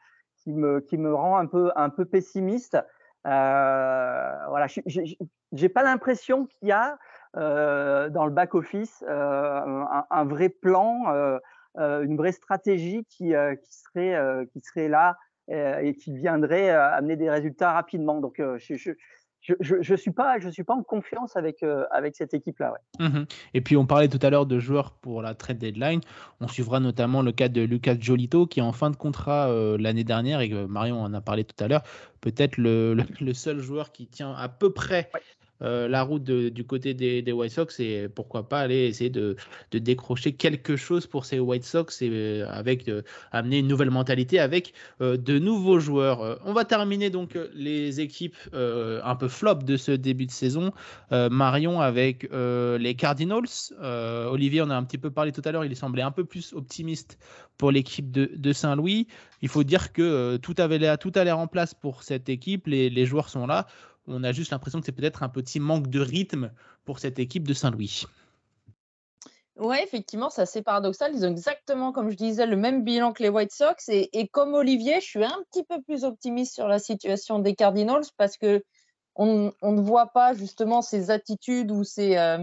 [0.42, 2.76] qui me, rend un peu, pessimiste.
[3.26, 4.66] Euh, voilà,
[5.52, 6.98] j'ai pas l'impression qu'il y a
[7.37, 11.38] euh, dans le back office euh, un, vrai plan, euh,
[11.76, 15.16] une vraie stratégie qui, serait, là
[15.48, 18.20] et qui viendrait amener des résultats rapidement.
[18.20, 18.92] Donc, je,
[19.42, 22.72] je, je, suis pas, je suis pas en confiance avec euh, avec cette équipe-là.
[22.72, 23.09] Ouais.
[23.09, 26.00] Mmh et puis on parlait tout à l'heure de joueurs pour la trade deadline.
[26.40, 29.76] On suivra notamment le cas de Lucas Jolito qui est en fin de contrat euh,
[29.78, 31.83] l'année dernière et que Marion en a parlé tout à l'heure.
[32.20, 35.11] Peut-être le, le, seul joueur qui tient à peu près
[35.62, 39.37] la route du côté des, White Sox et pourquoi pas aller essayer de,
[39.72, 42.90] décrocher quelque chose pour ces White Sox et avec
[43.31, 46.40] amener une nouvelle mentalité avec de nouveaux joueurs.
[46.44, 50.72] on va terminer donc les équipes un peu flop de ce début de saison.
[51.11, 53.72] Marion avec les Cardinals.
[53.81, 56.53] Olivier, on a un petit peu parlé tout à l'heure, il semblait un peu plus
[56.53, 57.18] optimiste
[57.59, 59.07] pour l'équipe de, Saint-Louis.
[59.40, 62.66] Il faut dire que euh, tout, avait tout a l'air en place pour cette équipe,
[62.66, 63.66] les, joueurs sont là.
[64.07, 66.53] On a juste l'impression que c'est peut-être un petit manque de rythme
[66.85, 68.05] pour cette équipe de Saint-Louis.
[69.57, 71.12] Oui, effectivement, c'est assez paradoxal.
[71.15, 73.88] Ils ont exactement, comme je disais, le même bilan que les White Sox.
[73.88, 78.05] Et, comme Olivier, je suis un petit peu plus optimiste sur la situation des Cardinals
[78.17, 78.65] parce que
[79.15, 82.38] on, ne voit pas justement ces attitudes ou ces, euh,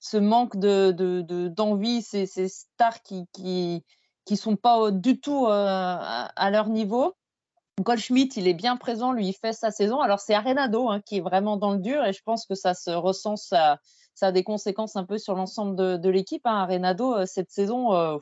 [0.00, 3.84] ce manque de, d'envie, ces, stars qui, qui,
[4.24, 7.14] qui sont pas du tout euh, à, leur niveau.
[7.80, 10.00] Goldschmidt, il est bien présent, lui, il fait sa saison.
[10.00, 12.74] Alors, c'est Arenado hein, qui est vraiment dans le dur et je pense que ça
[12.74, 13.78] se ressent, ça,
[14.20, 16.44] a des conséquences un peu sur l'ensemble de, l'équipe.
[16.44, 16.62] Hein.
[16.62, 18.18] Arenado, euh, cette saison, euh,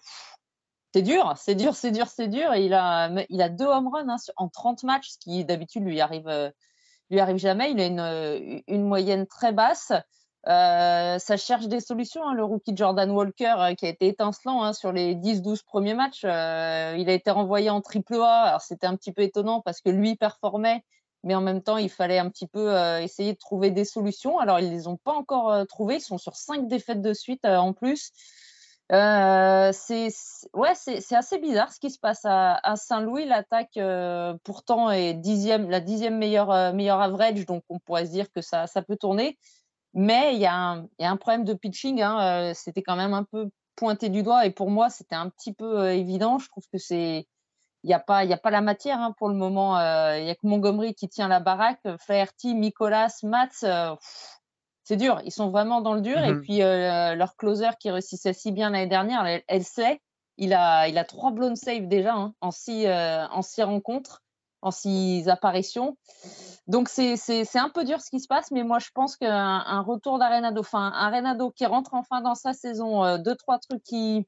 [0.94, 2.54] c'est dur, c'est dur, c'est dur, c'est dur.
[2.54, 6.52] Il a, deux home runs hein, en 30 matchs, ce qui d'habitude lui arrive,
[7.10, 7.72] lui arrive jamais.
[7.72, 8.36] Il a
[8.68, 9.92] une moyenne très basse.
[10.48, 12.26] Euh, ça cherche des solutions.
[12.26, 15.94] Hein, le rookie Jordan Walker, euh, qui a été étincelant hein, sur les 10-12 premiers
[15.94, 18.44] matchs, euh, il a été renvoyé en triple A.
[18.44, 20.82] Alors c'était un petit peu étonnant parce que lui performait,
[21.22, 24.38] mais en même temps, il fallait un petit peu essayer de trouver des solutions.
[24.38, 25.96] Alors ils les ont pas encore trouvées.
[25.96, 28.12] Ils sont sur cinq défaites de suite en plus.
[28.90, 30.08] c'est
[30.54, 33.26] ouais, c'est assez bizarre ce qui se passe à, Saint-Louis.
[33.26, 33.78] L'attaque
[34.44, 38.66] pourtant est dixième, la dixième meilleure meilleure average, donc on pourrait se dire que ça,
[38.68, 39.36] ça peut tourner.
[40.00, 42.00] Mais il y, a un problème de pitching.
[42.02, 44.46] Hein, euh, c'était quand même un peu pointé du doigt.
[44.46, 46.38] Et pour moi, c'était un petit peu euh, évident.
[46.38, 47.26] Je trouve que c'est.
[47.82, 49.76] Il n'y a, pas, a pas la matière hein, pour le moment.
[49.76, 51.80] Euh, il n'y a que Montgomery qui tient la baraque.
[51.98, 53.96] Flaherty, Nicolas, Mats,
[54.84, 55.20] c'est dur.
[55.24, 56.18] Ils sont vraiment dans le dur.
[56.18, 60.00] Et mmh puis, leur closer qui réussissait si bien l'année dernière, elle, elle sait.
[60.36, 64.22] Il a, il a trois blown save déjà hein, en, six, en six rencontres
[64.62, 65.96] en six apparitions.
[66.66, 70.18] Donc c'est un peu dur ce qui se passe, mais moi je pense qu'un retour
[70.18, 74.26] d'Arenado, enfin un Arenado qui rentre enfin dans sa saison, euh, deux trois trucs qui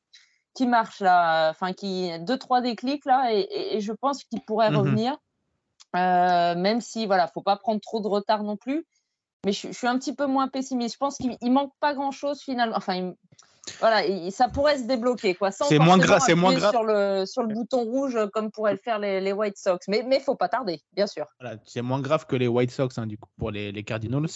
[0.55, 4.77] qui marchent là, enfin qui deux trois déclics là, et, je pense qu'il pourrait mmh
[4.77, 5.17] revenir,
[5.97, 8.87] euh, même si voilà, faut pas prendre trop de retard non plus.
[9.45, 10.97] Mais je, je suis un petit peu moins pessimiste.
[10.97, 12.77] Je pense qu'il manque pas grand chose finalement.
[12.77, 13.13] Enfin,
[13.79, 15.51] voilà, ça pourrait se débloquer, quoi.
[15.51, 18.79] C'est moins grave, c'est moins grave sur le sur le bouton rouge comme pourraient le
[18.79, 21.27] faire les, White Sox, mais mais faut pas tarder, bien sûr.
[21.65, 24.27] c'est moins grave que les White Sox hein, du coup pour les, les Cardinals,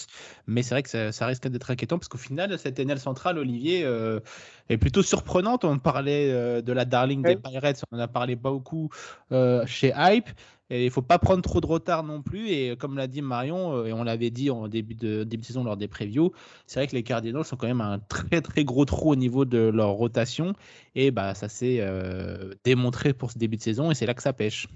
[0.46, 3.38] mais c'est vrai que ça, ça risque d'être inquiétant parce qu'au final cette NL centrale,
[3.38, 4.20] Olivier, euh,
[4.68, 5.64] est plutôt surprenante.
[5.64, 8.90] On parlait euh, de la darling des Pirates, on en a parlé beaucoup
[9.32, 10.28] euh, chez Hype.
[10.70, 12.48] Et il faut pas prendre trop de retard non plus.
[12.48, 15.62] Et comme l'a dit Marion, et on l'avait dit en début de, début de saison
[15.62, 16.32] lors des previews,
[16.66, 19.44] c'est vrai que les Cardinals sont quand même un très très gros trou au niveau
[19.44, 20.54] de leur rotation.
[20.94, 24.22] Et bah, ça s'est euh, démontré pour ce début de saison et c'est là que
[24.22, 24.68] ça pêche.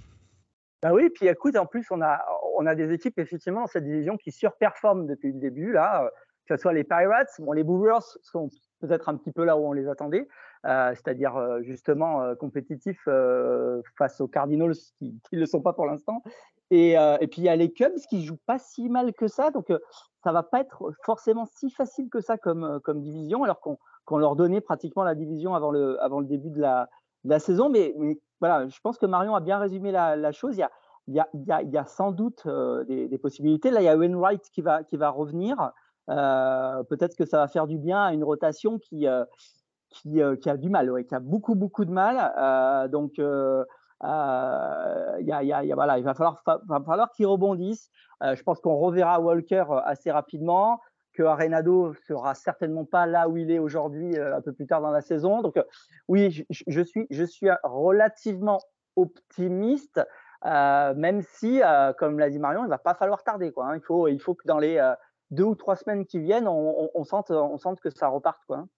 [0.82, 2.24] Bah oui, puis écoute, en plus, on a,
[2.56, 6.08] on a des équipes effectivement dans cette division qui surperforment depuis le début, là, euh,
[6.46, 8.48] que ce soit les Pirates, bon, les Brewers sont
[8.80, 10.28] peut-être un petit peu là où on les attendait,
[10.66, 13.08] euh, c'est-à-dire justement euh, compétitifs
[13.96, 16.22] face aux Cardinals qui ne le sont pas pour l'instant.
[16.70, 19.50] Et, et, puis il y a les Cubs qui jouent pas si mal que ça,
[19.50, 19.72] donc
[20.22, 23.78] ça va pas être forcément si facile que ça comme, comme division, alors qu'on
[24.16, 26.88] leur donnait pratiquement la division avant le, début de la,
[27.38, 27.68] saison.
[27.68, 27.94] Mais,
[28.40, 30.56] voilà, je pense que Marion a bien résumé la, chose.
[31.08, 32.46] Il y a, sans doute
[32.86, 33.70] des, des, possibilités.
[33.70, 35.72] Là, il y a Wainwright qui va, qui va revenir.
[36.08, 39.24] Euh, peut-être que ça va faire du bien à une rotation qui, euh,
[40.06, 42.88] euh, a du mal, qui a beaucoup, beaucoup de mal.
[42.90, 43.64] donc, il va
[46.14, 47.90] falloir, va falloir qu'ils rebondissent.
[48.22, 50.80] je pense qu'on reverra Walker assez rapidement,
[51.18, 54.92] que Arenado sera certainement pas là où il est aujourd'hui, un peu plus tard dans
[54.92, 55.42] la saison.
[55.42, 55.58] Donc,
[56.06, 58.60] oui, je, suis, je suis relativement
[58.94, 60.00] optimiste,
[60.44, 61.60] même si,
[61.98, 63.50] comme l'a dit Marion, il va pas falloir tarder.
[63.50, 63.74] Quoi, hein.
[63.74, 64.80] il, faut, il faut que dans les
[65.32, 68.44] deux ou trois semaines qui viennent, on, on, sente, on sente que ça reparte.
[68.46, 68.68] Quoi.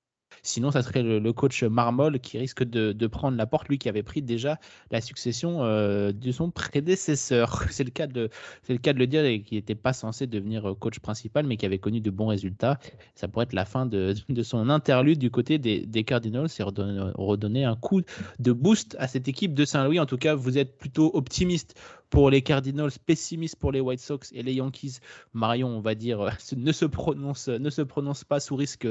[0.43, 4.03] Sinon, ça serait le, coach Marmol qui risque de, prendre la porte, lui qui avait
[4.03, 4.59] pris déjà
[4.91, 7.65] la succession euh, de son prédécesseur.
[7.71, 8.31] C'est le, cas de,
[8.69, 11.57] le cas de le dire et qui n'était pas censé devenir euh, coach principal, mais
[11.57, 12.79] qui avait connu de bons résultats.
[13.15, 17.77] Ça pourrait être la fin de, son interlude du côté des, Cardinals et redonner, un
[17.77, 18.01] coup
[18.39, 20.01] de boost à cette équipe de Saint-Louis.
[20.01, 21.75] En tout cas, vous êtes plutôt optimiste
[22.11, 24.99] pour les Cardinals, pessimiste pour les White Sox et les Yankees.
[25.33, 28.87] Marion, on va dire, ne se prononce, ne se prononce pas sous risque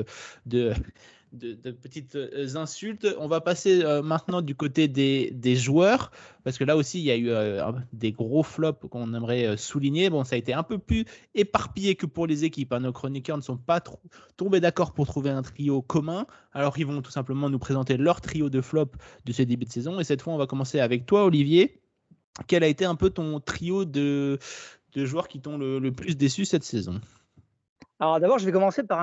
[0.45, 0.73] de,
[1.33, 3.07] de, petites euh, insultes.
[3.19, 6.11] On va passer euh, maintenant du côté des, joueurs,
[6.43, 10.09] parce que là aussi, il y a eu euh, des gros flops qu'on aimerait souligner.
[10.09, 11.05] Bon, ça a été un peu plus
[11.35, 12.73] éparpillé que pour les équipes.
[12.73, 12.81] Hein.
[12.81, 13.81] Nos chroniqueurs ne sont pas
[14.37, 16.25] tombés d'accord pour trouver un trio commun.
[16.53, 19.71] Alors, ils vont tout simplement nous présenter leur trio de flops de ce début de
[19.71, 19.99] saison.
[19.99, 21.81] Et cette fois, on va commencer avec toi, Olivier.
[22.47, 24.39] Quel a été un peu ton trio de,
[24.95, 26.99] joueurs qui t'ont le plus déçu cette saison?
[28.01, 29.01] Alors d'abord, je vais commencer par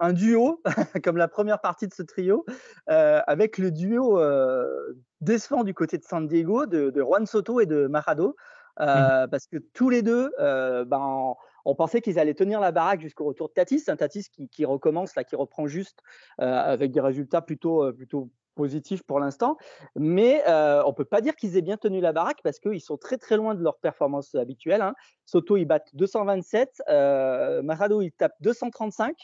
[0.00, 0.60] un, duo,
[1.04, 2.44] comme la première partie de ce trio,
[2.90, 7.66] euh, avec le duo euh, décevant du côté de San Diego, de, Juan Soto et
[7.66, 8.34] de Marado,
[8.80, 9.30] euh, mmh.
[9.30, 11.34] parce que tous les deux, ben,
[11.64, 14.64] on pensait qu'ils allaient tenir la baraque jusqu'au retour de Tatis, un Tatis qui, qui,
[14.64, 16.00] recommence, là, qui reprend juste
[16.38, 19.56] avec des résultats plutôt, plutôt positif pour l'instant.
[19.96, 22.80] Mais euh, on ne peut pas dire qu'ils aient bien tenu la baraque parce qu'ils
[22.80, 24.82] sont très très loin de leur performance habituelle.
[24.82, 24.94] Hein.
[25.26, 26.82] Soto, ils battent 227.
[26.88, 29.16] Euh, Marado, il tape 235.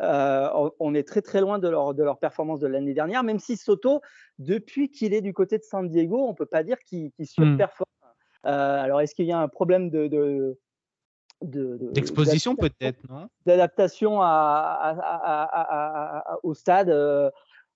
[0.00, 3.40] Euh, on est très très loin de leur, de leur performance de l'année dernière, même
[3.40, 4.00] si Soto,
[4.38, 7.22] depuis qu'il est du côté de San Diego, on ne peut pas dire qu'il qu
[7.22, 7.26] hmm.
[7.26, 7.90] surperforme.
[8.44, 10.56] alors, est-ce qu'il y a un problème de, de
[11.40, 13.28] d'exposition peut-être, non?
[13.46, 14.20] D'adaptation
[16.42, 16.90] au stade.
[16.90, 17.30] Euh,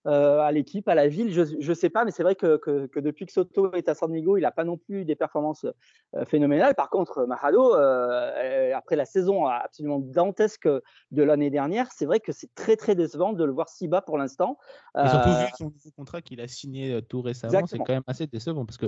[0.04, 3.26] à l'équipe, à la ville, je ne sais pas, mais c'est vrai que, que, depuis
[3.26, 5.66] que Soto est à San Diego, il n'a pas non plus des performances
[6.14, 6.74] euh, phénoménales.
[6.74, 10.68] Par contre, Mahado, euh, après la saison absolument dantesque
[11.10, 14.02] de l'année dernière, c'est vrai que c'est très très décevant de le voir si bas
[14.02, 14.58] pour l'instant.
[14.96, 18.64] Surtout vu son nouveau contrat qu'il a signé tout récemment, c'est quand même assez décevant
[18.64, 18.86] parce que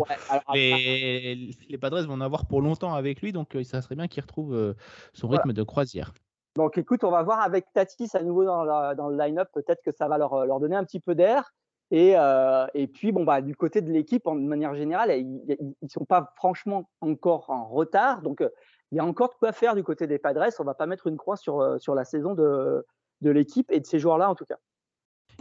[0.52, 4.22] les, les Padres vont en avoir pour longtemps avec lui, donc ça serait bien qu'il
[4.22, 4.74] retrouve
[5.12, 6.12] son rythme de croisière.
[6.56, 10.06] Donc écoute, on va voir avec Tatis à nouveau dans, le line-up, peut-être que ça
[10.08, 11.52] va leur, leur, donner un petit peu d'air.
[11.90, 16.04] Et, euh, puis, bon, bah, du côté de l'équipe, en manière générale, ils ne sont
[16.04, 18.22] pas franchement encore en retard.
[18.22, 18.48] Donc, euh,
[18.90, 20.46] il y a encore de quoi faire du côté des Padres.
[20.58, 22.86] On ne va pas mettre une croix sur, euh, sur la saison de,
[23.20, 24.56] de l'équipe et de ces joueurs-là, en tout cas.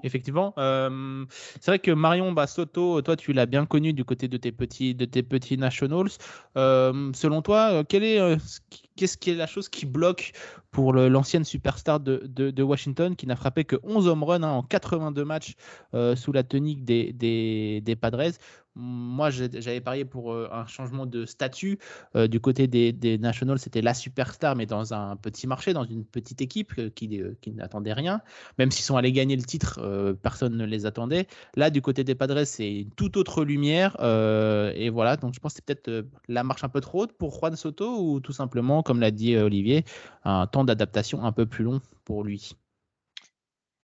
[0.02, 4.52] Effectivement, c'est vrai que Marion Soto, toi tu l'as bien connu du côté de tes
[4.52, 6.10] petits, de tes petits Nationals.
[6.56, 8.38] selon toi, quel est,
[8.96, 10.32] qu'est-ce qui est la chose qui bloque
[10.72, 15.26] pour l'ancienne superstar de, Washington qui n'a frappé que 11 home runs hein, en 82
[15.26, 15.54] matchs
[16.16, 18.34] sous la tonique des, des Padres?
[18.76, 21.78] Moi, j'avais parié pour euh, un changement de statut.
[22.16, 26.06] Euh, du côté des, Nationals, c'était la superstar, mais dans un petit marché, dans une
[26.06, 28.22] petite équipe euh, qui, n'attendait rien.
[28.58, 29.80] Même s'ils sont allés gagner le titre,
[30.22, 31.28] personne ne les attendait.
[31.56, 33.96] Là, du côté des Padres, c'est une toute autre lumière.
[34.76, 37.38] et voilà, donc je pense que c'est peut-être la marche un peu trop haute pour
[37.38, 39.86] Juan Soto ou tout simplement, comme l'a dit Olivier,
[40.24, 42.56] un temps d'adaptation un peu plus long pour lui.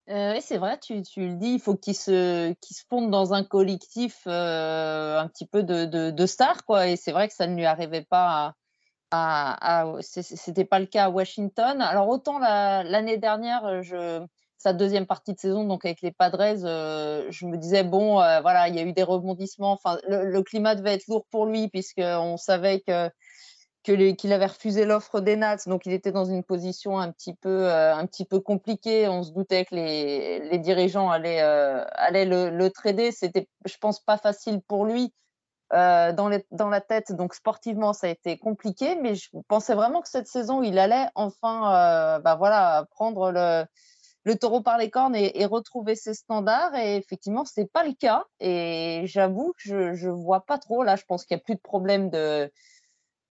[0.09, 4.23] Euh, c'est vrai, tu, le dis, il faut qu'ils se, se fondent dans un collectif
[4.29, 6.87] euh, un petit peu de, de, stars, quoi.
[6.87, 8.55] Et c'est vrai que ça ne lui arrivait pas
[9.11, 9.83] à.
[9.83, 11.81] à, C'était pas le cas à Washington.
[11.81, 13.83] Alors, autant l'année dernière,
[14.59, 18.69] sa deuxième partie de saison, donc avec les Padres, euh, je me disais, bon, voilà,
[18.69, 19.73] il y a eu des rebondissements.
[19.73, 23.11] Enfin, le, le climat devait être lourd pour lui, puisqu'on savait que
[23.87, 27.71] qu'il avait refusé l'offre des Nats, donc il était dans une position un petit peu,
[27.71, 29.09] euh, un petit peu compliquée.
[29.09, 33.13] On se doutait que les, les dirigeants allaient, euh, allaient le, le, trader.
[33.13, 35.15] C'était, je pense, pas facile pour lui
[35.73, 37.13] euh, dans, les, dans, la tête.
[37.13, 41.07] Donc sportivement, ça a été compliqué, mais je pensais vraiment que cette saison, il allait
[41.15, 43.65] enfin, bah voilà, prendre le,
[44.25, 46.75] le taureau par les cornes et, et, retrouver ses standards.
[46.75, 48.25] Et effectivement, c'est pas le cas.
[48.41, 50.83] Et j'avoue que je, je vois pas trop.
[50.83, 52.51] Là, je pense qu'il y a plus de problème de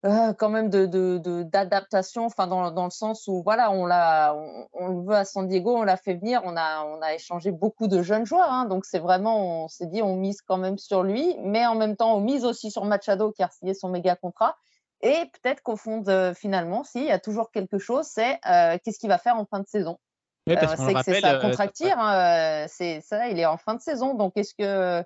[0.05, 4.37] euh, quand même de, d'adaptation, enfin dans, dans, le sens où voilà, on l'a,
[4.75, 7.51] on, le veut à San Diego, on l'a fait venir, on a, on a échangé
[7.51, 10.77] beaucoup de jeunes joueurs, hein, donc c'est vraiment, on s'est dit, on mise quand même
[10.77, 13.89] sur lui, mais en même temps, on mise aussi sur Machado qui a signé son
[13.89, 14.57] méga contrat,
[15.01, 18.99] et peut-être qu'au fond, de, finalement, s'il y a toujours quelque chose, c'est euh, qu'est-ce
[18.99, 19.99] qu'il va faire en fin de saison?
[20.47, 23.75] Oui, parce euh, c'est que c'est ça, contractir, hein, c'est ça, il est en fin
[23.75, 25.03] de saison, donc est-ce que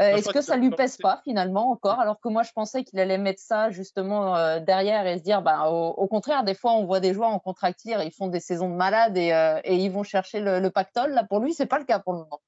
[0.00, 2.00] euh, est-ce que ça lui pèse pas finalement encore?
[2.00, 5.40] Alors que moi je pensais qu'il allait mettre ça justement euh, derrière et se dire
[5.40, 8.68] bah, au, contraire, des fois on voit des joueurs en contractir, ils font des saisons
[8.68, 11.12] de malades et, euh, et ils vont chercher le, pactole.
[11.12, 12.40] Là pour lui, c'est pas le cas pour le moment.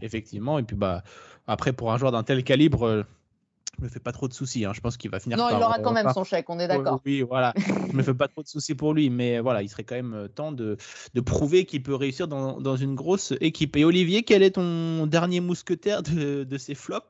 [0.00, 1.02] Effectivement, et puis bah
[1.46, 3.04] après pour un joueur d'un tel calibre,
[3.82, 4.64] je me fais pas trop de soucis.
[4.64, 4.72] Hein.
[4.74, 5.58] Je pense qu'il va finir non, par.
[5.58, 7.00] Il aura quand même son chèque, on est d'accord.
[7.04, 7.52] Oui, voilà.
[7.90, 10.14] je me fais pas trop de soucis pour lui, mais voilà, il serait quand même
[10.14, 10.76] euh, temps de,
[11.14, 13.76] de prouver qu'il peut réussir dans, dans, une grosse équipe.
[13.76, 17.08] Et Olivier, quel est ton dernier mousquetaire de, de ces flops?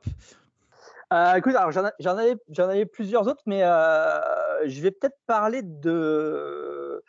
[1.13, 4.19] Euh, écoute, alors j'en avais, avais, plusieurs autres, mais euh,
[4.65, 7.03] je vais peut-être parler de,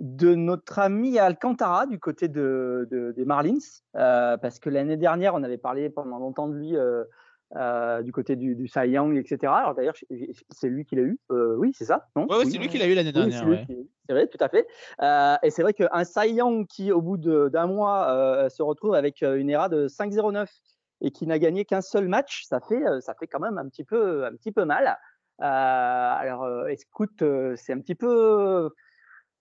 [0.00, 3.58] de notre ami Alcantara du côté de, des Marlins,
[3.92, 6.74] parce que l'année dernière, on avait parlé pendant longtemps de lui
[7.54, 9.52] du côté du, du Cy Young, etc.
[9.52, 9.94] Alors d'ailleurs,
[10.50, 11.18] c'est lui qui l'a eu.
[11.30, 12.26] oui, c'est ça, non?
[12.28, 13.66] Oui, c'est lui qui l'a eu l'année dernière.
[14.06, 14.66] c'est vrai, tout à fait.
[15.44, 19.50] et c'est vrai qu'un Cy Young qui, au bout d'un mois, se retrouve avec une
[19.50, 20.48] ERA de 5-0-9
[21.02, 23.84] et qui n'a gagné qu'un seul match, ça fait, ça fait quand même un petit
[23.84, 24.98] peu, un petit peu mal.
[25.38, 27.22] alors, écoute,
[27.56, 28.70] c'est un petit peu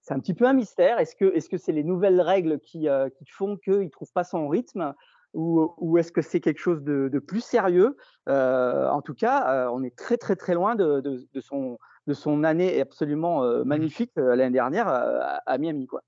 [0.02, 1.00] c'est un petit peu un mystère.
[1.00, 2.88] Est-ce que est-ce que c'est les nouvelles règles qui,
[3.18, 4.94] qui font qu'il ne trouve pas son rythme?
[5.36, 7.96] Ou, ou est-ce que c'est quelque chose de, de plus sérieux?
[8.28, 12.44] En tout cas, on est très très très loin de, de, de, son, de son
[12.44, 15.86] année absolument mmh magnifique l'année dernière à, à Miami.
[15.86, 16.02] Quoi.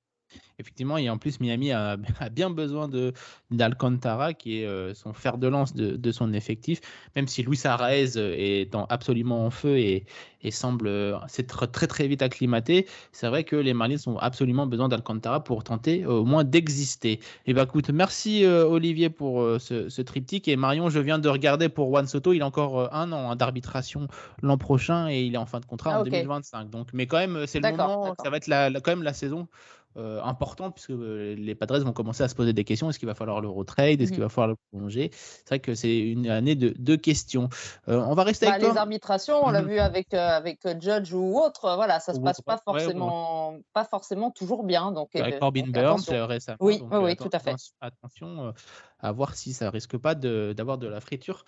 [0.60, 1.98] Effectivement, et en plus, Miami a,
[2.32, 3.14] bien besoin de
[3.52, 6.82] d'Alcantara, qui est euh, son fer de lance de, son effectif,
[7.16, 10.06] même si Luis Arraez euh, est absolument en feu et,
[10.50, 12.88] semble euh, s'être très très vite acclimaté.
[13.12, 17.12] C'est vrai que les Marlins ont absolument besoin d'Alcantara pour tenter au moins d'exister.
[17.12, 20.48] Et eh bah ben, écoute, merci Olivier pour ce, triptyque.
[20.48, 23.36] Et Marion, je viens de regarder pour Juan Soto, il a encore un an hein,
[23.36, 24.08] d'arbitration
[24.42, 26.70] l'an prochain et il est en fin de contrat ah, en 2025.
[26.70, 29.50] Donc, mais quand même, c'est le moment, ça va être quand même la saison
[29.98, 32.88] euh, important puisque euh, les Padres vont commencer à se poser des questions.
[32.88, 34.00] Est-ce qu'il va falloir le retrade?
[34.00, 34.26] Est-ce qu'il mhm.
[34.26, 35.10] va falloir le prolonger?
[35.12, 37.50] C'est vrai que c'est une année de deux questions.
[37.88, 39.70] Euh, on va rester bah, avec Les arbitrations, on l'a mhm.
[39.70, 44.64] vu avec, avec Judge ou autre, voilà, ça se passe pas forcément, pas forcément toujours
[44.64, 44.92] bien.
[44.92, 46.58] Donc, avec Corbin Burns récemment.
[46.60, 47.56] Oui, oui, tout à fait.
[47.82, 48.54] Attention
[49.00, 51.44] à voir si ça risque pas d'avoir de, la friture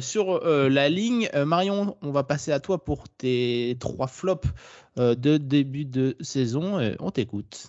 [0.00, 1.28] sur la ligne.
[1.46, 4.48] Marion, on va passer à toi pour tes trois flops
[4.96, 6.80] de début de saison.
[6.98, 7.68] on t'écoute.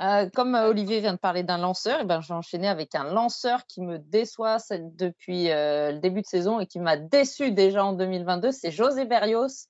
[0.00, 2.68] Euh, comme euh, Olivier vient de parler d'un lanceur, et eh ben, je vais enchaîner
[2.68, 6.96] avec un lanceur qui me déçoit depuis euh, le début de saison et qui m'a
[6.96, 8.50] déçu déjà en 2022.
[8.50, 9.68] C'est José Berrios,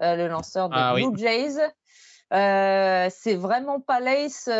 [0.00, 1.56] le lanceur des ah Blue Jays.
[2.30, 4.50] c'est vraiment pas l'ace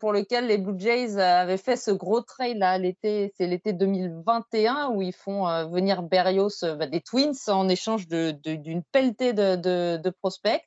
[0.00, 4.90] pour lequel les Blue Jays avaient fait ce gros trail là l'été, c'est l'été 2021
[4.90, 9.56] où ils font venir Berrios bah, des Twins en échange d'une pelletée de,
[9.96, 10.64] de prospects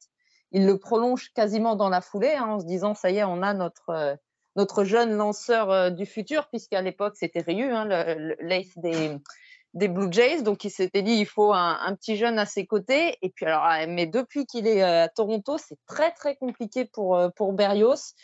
[0.51, 3.41] il le prolonge quasiment dans la foulée hein, en se disant ça y est, on
[3.41, 7.85] a notre, euh, jeune lanceur euh, du futur, puisqu'à l'époque c'était Ryu, hein,
[8.39, 9.17] l'ace des,
[9.73, 10.41] des Blue Jays.
[10.41, 13.17] Donc il s'était dit il faut un, petit jeune à ses côtés.
[13.21, 16.85] Et puis alors, ah, mais depuis qu'il est euh, à Toronto, c'est très très compliqué
[16.85, 18.15] pour, pour Berrios.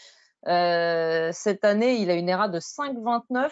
[0.46, 3.52] cette année, il a une ERA de 5,29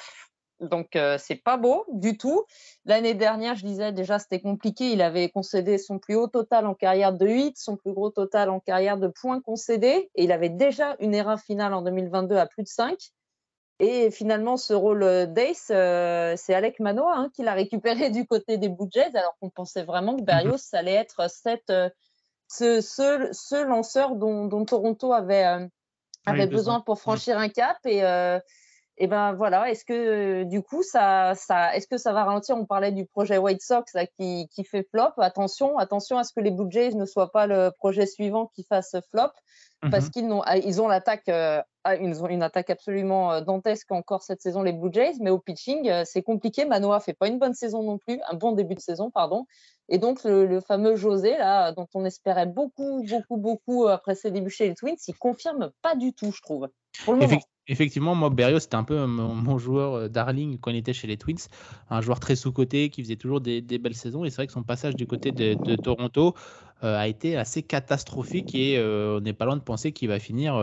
[0.62, 2.45] donc, euh, c'est pas beau du tout.
[2.86, 4.91] L'année dernière, je disais déjà, c'était compliqué.
[4.91, 8.50] Il avait concédé son plus haut total en carrière de 8, son plus gros total
[8.50, 10.12] en carrière de points concédés.
[10.15, 12.95] Et il avait déjà une ERA finale en 2022 à plus de 5.
[13.80, 18.60] Et finalement, ce rôle d'Ace, euh, c'est Alec Manoa hein, qui l'a récupéré du côté
[18.60, 20.80] des Blue Jays, alors qu'on pensait vraiment que Berrios mhm.
[20.80, 21.89] allait être cette, euh,
[22.47, 25.67] ce, ce, lanceur dont, Toronto avait,
[26.28, 27.78] avait besoin pour franchir un cap.
[27.86, 28.04] Et
[29.02, 32.56] et ben voilà, est-ce que du coup ça, ça est-ce que ça va ralentir?
[32.56, 35.14] On parlait du projet White Sox là, qui, qui, fait flop.
[35.18, 38.64] Attention, attention à ce que les Blue Jays ne soient pas le projet suivant qui
[38.64, 39.32] fasse flop,
[39.90, 43.32] parce mmh qu'ils ont, ah, ils ont l'attaque, euh, ah, ils ont une attaque absolument
[43.32, 46.66] euh, dantesque encore cette saison les Blue Jays, mais au pitching euh, c'est compliqué.
[46.66, 49.48] Manoa fait pas une bonne saison non plus, un bon début de saison pardon.
[49.90, 54.52] Et donc le, fameux José là, dont on espérait beaucoup, beaucoup, beaucoup après ses débuts
[54.52, 56.70] chez les Twins, il confirme pas du tout, je trouve.
[57.04, 57.40] Pour le moment.
[57.72, 61.16] Effectivement, moi, Berrios, c'était un peu mon, joueur euh, darling quand il était chez les
[61.16, 61.48] Twins.
[61.90, 64.26] Un joueur très sous-côté qui faisait toujours des, belles saisons.
[64.26, 66.36] Et c'est vrai que son passage du côté de, Toronto
[66.84, 68.54] euh, a été assez catastrophique.
[68.56, 70.62] Et euh, on n'est pas loin de penser qu'il va finir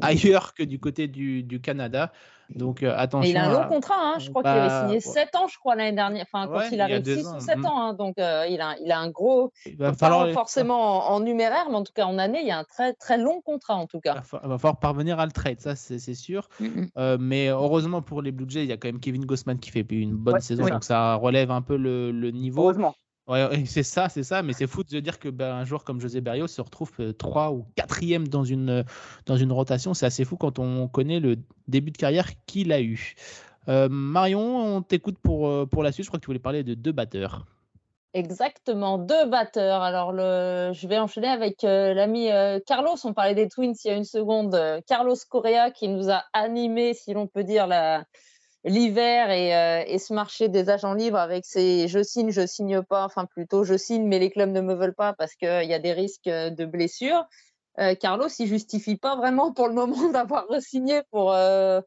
[0.00, 2.10] ailleurs que du côté du Canada.
[2.54, 3.28] Donc attention.
[3.30, 4.18] il a un long contrat, hein.
[4.18, 6.24] je crois qu'il avait signé 7 ans, je crois, l'année dernière.
[6.32, 7.66] Enfin, quand il arrive 6 ou 7 mm.
[7.66, 7.80] ans.
[7.80, 7.94] Hein.
[7.94, 9.52] donc il, a, il a un gros.
[9.66, 10.30] Il va falloir...
[10.30, 13.18] forcément en, numéraire, mais en tout cas en année, il y a un très, très
[13.18, 14.22] long contrat en tout cas.
[14.42, 16.48] Il va, falloir parvenir à le trade, ça c'est sûr.
[17.18, 19.86] Mais heureusement pour les Blue Jays, il y a quand même Kevin Gossman qui fait
[19.90, 22.62] une bonne saison, donc ça relève un peu le, le niveau.
[22.62, 22.94] Heureusement.
[23.28, 26.00] Ouais, c'est ça, c'est ça, mais c'est fou de dire que ben, un joueur comme
[26.00, 28.82] José Berrios se retrouve 3 euh, ou 4 dans une, euh,
[29.26, 29.92] dans une rotation.
[29.94, 31.36] C'est assez fou quand on connaît le
[31.68, 33.14] début de carrière qu'il a eu.
[33.68, 36.04] Euh, Marion, on t'écoute pour, pour la suite.
[36.04, 37.44] Je crois que tu voulais parler de deux batteurs.
[38.14, 39.82] Exactement, deux batteurs.
[39.82, 42.30] Alors, je vais enchaîner avec l'ami
[42.66, 42.96] Carlos.
[43.04, 44.58] On parlait des Twins il y a une seconde.
[44.86, 48.04] Carlos Correa qui nous a animé, si l'on peut dire, la,
[48.64, 53.04] l'hiver euh, et, ce marché des agents libres avec ces je signe, je signe pas,
[53.04, 55.78] enfin plutôt je signe, mais les clubs ne me veulent pas parce qu'il y a
[55.78, 57.24] des risques de blessures.
[57.78, 61.80] Euh, Carlos, il justifie pas vraiment pour le moment d'avoir signé pour, euh,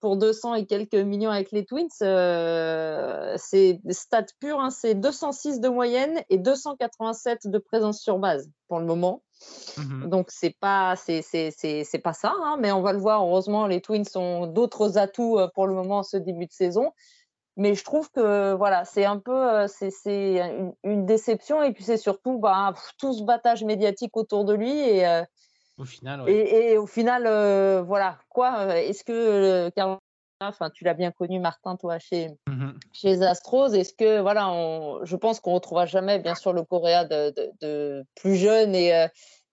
[0.00, 1.88] pour 200 et quelques millions avec les Twins.
[1.90, 8.80] c'est stats pur, hein, c'est 206 de moyenne et 287 de présence sur base pour
[8.80, 9.22] le moment.
[9.76, 13.22] Mmh Donc c'est pas c'est c'est pas ça, hein, mais on va le voir.
[13.22, 16.92] Heureusement, les Twins ont d'autres atouts euh, pour le moment en ce début de saison.
[17.56, 22.38] Mais je trouve que voilà, c'est un peu c'est une, déception et puis c'est surtout
[22.38, 25.04] bah, tout ce battage médiatique autour de lui et
[25.76, 27.24] au final, et, au final,
[27.84, 28.76] voilà quoi.
[28.76, 29.98] Est-ce que Carlos
[30.40, 33.74] enfin tu l'as bien connu Martin toi chez mmh chez Astros.
[33.74, 34.52] Est-ce que voilà
[35.02, 39.08] je pense qu'on retrouvera jamais bien sûr le Coréa de, plus jeune et,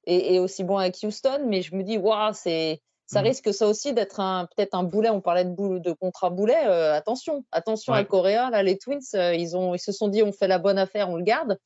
[0.06, 3.26] et, aussi bon avec Houston mais je me dis waouh c'est ça mmh.
[3.26, 5.10] risque ça aussi d'être un peut-être un boulet.
[5.10, 8.50] On parlait de boule, de contrat boulet attention attention à Coréa.
[8.50, 11.16] Là les Twins ils ont ils se sont dit on fait la bonne affaire on
[11.16, 11.58] le garde.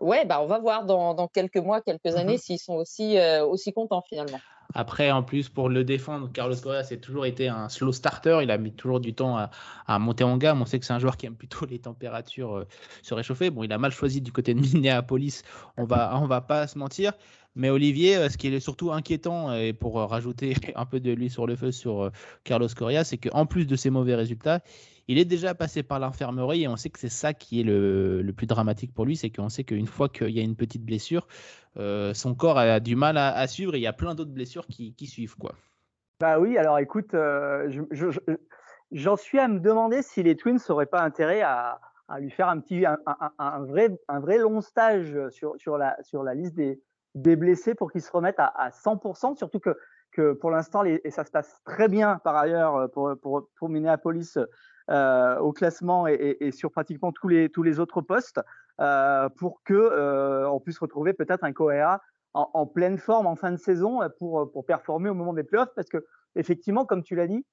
[0.00, 3.16] Ouais bah on va voir dans, dans quelques mois quelques mmh années s'ils sont aussi
[3.42, 4.40] aussi contents finalement
[4.74, 8.40] après, en plus, pour le défendre, Carlos Correa, c'est toujours été un slow starter.
[8.42, 9.36] Il a mis toujours du temps
[9.86, 10.62] à, monter en gamme.
[10.62, 12.66] On sait que c'est un joueur qui aime plutôt les températures euh,
[13.02, 13.50] se réchauffer.
[13.50, 15.44] Bon, il a mal choisi du côté de Minneapolis.
[15.76, 17.12] On va, on va pas se mentir.
[17.54, 21.12] Mais Olivier, euh, ce qui est surtout inquiétant, et pour euh, rajouter un peu de
[21.12, 22.10] l'huile sur le feu sur
[22.42, 24.60] Carlos Correa, c'est qu'en plus de ses mauvais résultats,
[25.08, 28.32] il est déjà passé par l'infirmerie et on sait que c'est ça qui est le,
[28.36, 31.26] plus dramatique pour lui, c'est qu'on sait qu'une fois qu'il y a une petite blessure,
[31.76, 34.66] euh, son corps a du mal à, suivre et il y a plein d'autres blessures
[34.66, 35.36] qui, suivent.
[35.36, 35.54] quoi.
[36.20, 37.70] Bah oui, alors écoute, euh,
[38.92, 41.80] j'en suis à me demander si les Twins n'auraient pas intérêt à,
[42.18, 46.54] lui faire un, petit, un, vrai, un vrai long stage sur, la, sur la liste
[46.54, 49.76] des, blessés pour qu'ils se remettent à, 100%, surtout que,
[50.12, 54.36] que pour l'instant, et ça se passe très bien par ailleurs pour, pour, pour Minneapolis,
[54.36, 54.46] euh,
[54.88, 58.40] au classement et, sur pratiquement tous les, tous les autres postes
[58.80, 62.00] euh, pour que euh, on puisse retrouver peut-être un Koea
[62.34, 65.72] en, pleine forme en fin de saison pour, pour performer au moment des playoffs.
[65.76, 66.04] Parce que
[66.34, 67.46] effectivement comme tu l'as dit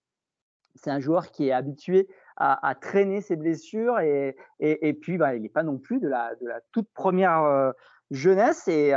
[0.76, 2.08] c'est un joueur qui est habitué
[2.38, 6.34] à, traîner ses blessures et, et, puis bah, il n'est pas non plus de la,
[6.36, 7.74] de la toute première
[8.10, 8.68] jeunesse.
[8.68, 8.94] Et,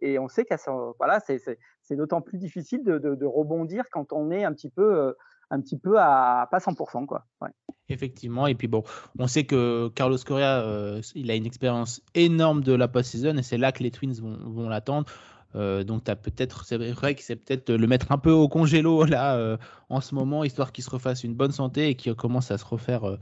[0.00, 0.54] et, on sait que
[0.98, 5.14] voilà, c'est d'autant plus difficile de, de, rebondir quand on est un petit peu
[5.50, 7.06] un petit peu à pas 100%.
[7.06, 7.24] Quoi.
[7.88, 8.84] Effectivement, et puis bon,
[9.18, 13.42] on sait que Carlos Correa, euh, il a une expérience énorme de la post-season et
[13.42, 15.06] c'est là que les Twins vont, vont l'attendre.
[15.56, 19.04] Euh, donc as peut-être, c'est vrai que c'est peut-être le mettre un peu au congélo
[19.06, 19.56] là euh,
[19.88, 22.64] en ce moment, histoire qu'il se refasse une bonne santé et qu'il commence à se
[22.64, 23.18] refaire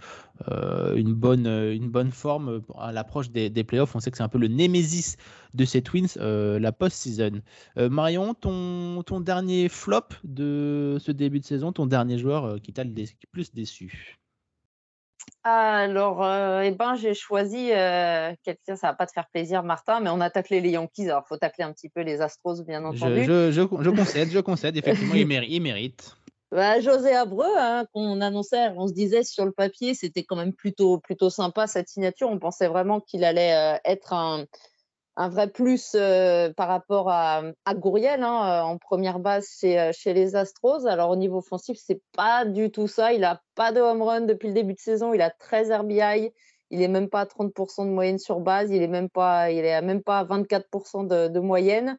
[0.50, 3.96] euh, une bonne une bonne forme à l'approche des, des, playoffs.
[3.96, 5.16] On sait que c'est un peu le némésis
[5.54, 7.40] de ces Twins, la post-season.
[7.76, 12.84] Marion, ton ton dernier flop de ce début de saison, ton dernier joueur qui t'a
[12.84, 12.92] le
[13.32, 14.17] plus déçu?
[15.44, 20.00] Alors, euh, eh ben, j'ai choisi euh, quelqu'un, ça va pas te faire plaisir, Martin,
[20.00, 21.08] mais on a taclé les Yankees.
[21.08, 23.24] Alors, faut tacler un petit peu les Astros, bien entendu.
[23.24, 24.76] Je, je, je, concède, je concède.
[24.76, 25.26] Effectivement, il,
[25.62, 26.16] mérite.
[26.50, 30.52] Bah, José Abreu, hein, qu'on annonçait, on se disait sur le papier, c'était quand même
[30.52, 32.28] plutôt, plutôt sympa cette signature.
[32.30, 34.44] On pensait vraiment qu'il allait euh, être un,
[35.18, 39.78] un vrai plus euh, par rapport à, à Gouriel hein, euh, en première base chez,
[39.78, 40.86] euh, chez, les Astros.
[40.86, 43.12] Alors au niveau offensif, c'est pas du tout ça.
[43.12, 45.12] Il a pas de home run depuis le début de saison.
[45.12, 46.32] Il a 13 RBI.
[46.70, 48.70] Il est même pas à 30% de moyenne sur base.
[48.70, 51.98] Il est même pas, il est à même pas à 24% de, moyenne.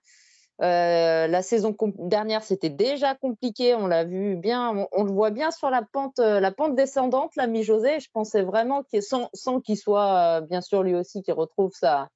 [0.60, 3.76] La saison dernière, c'était déjà compliqué.
[3.76, 7.64] On l'a vu bien, on, le voit bien sur la pente, la pente descendante, l'ami
[7.64, 8.00] José.
[8.00, 12.10] Je pensais vraiment qu'il, sans qu'il soit, bien sûr, lui aussi, qui retrouve sa,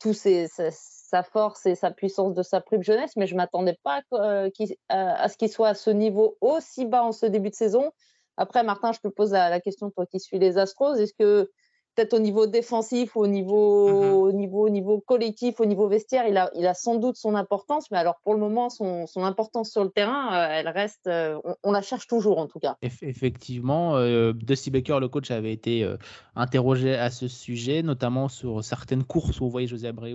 [0.00, 4.02] tout sa, force et sa puissance de sa prime jeunesse, mais je ne m'attendais pas
[4.12, 4.48] euh,
[4.88, 7.90] à, ce qu'il soit à ce niveau aussi bas en ce début de saison.
[8.36, 11.50] Après, Martin, je te pose la, la question, toi qui suis les Astros, est-ce que
[11.94, 16.26] peut-être au niveau défensif, au niveau, mmh au niveau, au niveau collectif, au niveau vestiaire,
[16.26, 19.24] il a, il a sans doute son importance, mais alors pour le moment, son, son
[19.24, 22.76] importance sur le terrain, euh, elle reste, euh, on, la cherche toujours en tout cas.
[22.82, 25.96] Effectivement, euh, Dusty Baker, le coach, avait été euh,
[26.36, 30.12] interrogé à ce sujet, notamment sur certaines courses où on voyait José Abreu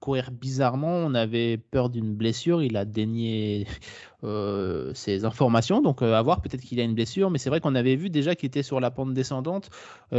[0.00, 0.96] courir bizarrement.
[0.96, 2.84] On avait peur d'une blessure, il a
[4.22, 7.74] dénié ses informations, donc à voir, peut-être qu'il a une blessure, mais c'est vrai qu'on
[7.74, 9.70] avait vu déjà qu'il était sur la pente descendante,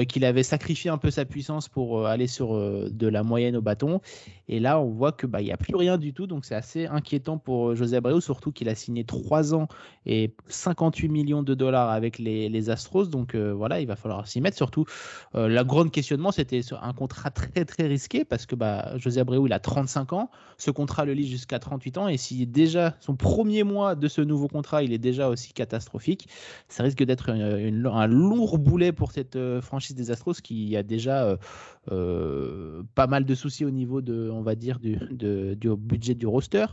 [0.08, 3.56] qu'il avait sacrifié un peu sa puissance pour euh, aller sur euh, de la moyenne
[3.56, 4.02] au bâton.
[4.48, 6.28] Et là, on voit que bah, il n'y a plus rien du tout.
[6.28, 9.68] Donc c'est assez inquiétant pour euh, José Abreu, surtout qu'il a signé 3 ans
[10.06, 13.10] et 58 millions de dollars avec les, les Astros.
[13.10, 14.58] Donc voilà, il va falloir s'y mettre.
[14.58, 14.86] Surtout,
[15.34, 19.54] la grande questionnement, c'était un contrat très très risqué parce que bah, José Abreu, il
[19.54, 20.30] a 35 ans.
[20.58, 22.08] Ce contrat le lit jusqu'à 38 ans.
[22.08, 26.28] Et si déjà son premier mois de ce nouveau contrat, il est déjà aussi catastrophique,
[26.68, 31.38] ça risque d'être un lourd boulet pour cette franchise des Astros qui a déjà euh,
[31.92, 34.98] euh, pas mal de soucis au niveau de, on va dire, du,
[35.78, 36.66] budget du roster.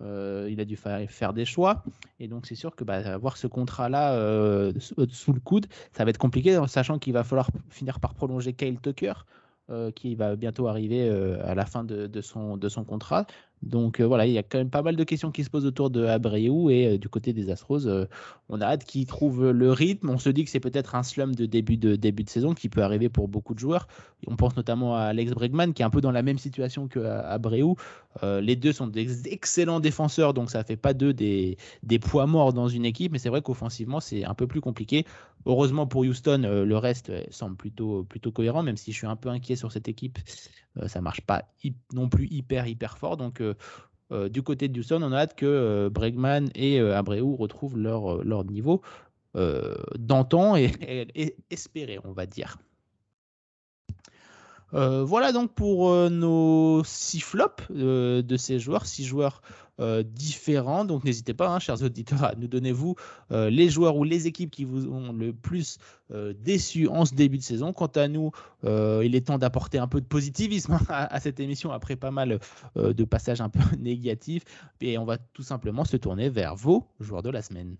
[0.00, 1.84] Euh, il a dû faire, des choix.
[2.18, 6.18] Et donc, c'est sûr que bah, avoir ce contrat-là sous le coude, ça va être
[6.18, 9.12] compliqué, sachant qu'il va falloir finir par prolonger Kyle Tucker,
[9.94, 11.08] qui va bientôt arriver
[11.44, 13.26] à la fin de son contrat.
[13.62, 15.90] Donc voilà, il y a quand même pas mal de questions qui se posent autour
[15.90, 17.86] de Abreu et du côté des Astros,
[18.48, 20.08] on a hâte qu'ils trouvent le rythme.
[20.08, 23.08] On se dit que c'est peut-être un slum de début de saison qui peut arriver
[23.08, 23.86] pour beaucoup de joueurs.
[24.26, 27.00] On pense notamment à Alex Bregman qui est un peu dans la même situation que
[27.00, 27.74] Abreu.
[28.22, 31.56] les deux sont des excellents défenseurs, donc ça fait pas d'eux des,
[32.00, 35.04] poids morts dans une équipe, mais c'est vrai qu'offensivement c'est un peu plus compliqué.
[35.46, 39.56] Heureusement pour Houston, le reste semble plutôt cohérent, même si je suis un peu inquiet
[39.56, 40.18] sur cette équipe.
[40.86, 41.44] Ça marche pas
[41.92, 43.42] non plus hyper hyper fort, donc
[44.12, 47.78] euh, du côté de Houston, on a hâte que euh, Bregman et euh, Abreu retrouvent
[47.78, 48.82] leur, leur niveau
[49.96, 50.72] d'antan et,
[51.14, 52.58] et, espéré, on va dire.
[54.72, 59.40] voilà donc pour nos six flops de ces joueurs, six joueurs
[59.80, 60.84] euh, différents.
[60.84, 62.96] Donc n'hésitez pas, hein, chers auditeurs, à nous donner vous
[63.32, 65.78] euh, les joueurs ou les équipes qui vous ont le plus
[66.12, 67.72] euh, déçu en ce début de saison.
[67.72, 68.30] Quant à nous,
[68.64, 72.40] il est temps d'apporter un peu de positivisme hein, à, cette émission après pas mal
[72.76, 74.44] de passages un peu négatifs.
[74.80, 77.76] Et on va tout simplement se tourner vers vos joueurs de la semaine.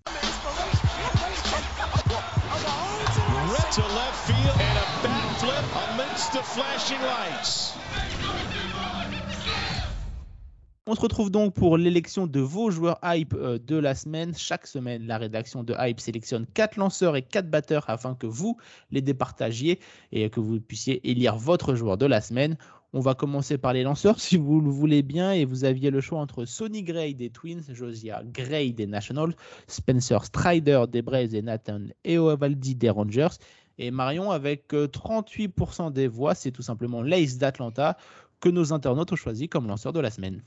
[10.91, 14.35] On se retrouve donc pour l'élection de vos joueurs hype euh, de la semaine.
[14.37, 18.57] Chaque semaine, la rédaction de Hype sélectionne 4 lanceurs et 4 batteurs afin que vous
[18.91, 19.79] les départagiez
[20.11, 22.57] et que vous puissiez élire votre joueur de la semaine.
[22.93, 26.01] On va commencer par les lanceurs si vous le voulez bien et vous aviez le
[26.01, 29.37] choix entre Sonny Gray des Twins, Josiah Gray des Nationals,
[29.69, 33.39] Spencer Strider des Braves et Nathan Eovaldi des Rangers.
[33.79, 37.97] Et Marion, avec 38% euh, des voix, c'est tout simplement l'Ace d'Atlanta
[38.41, 40.43] que nos internautes ont choisi comme lanceur de la semaine.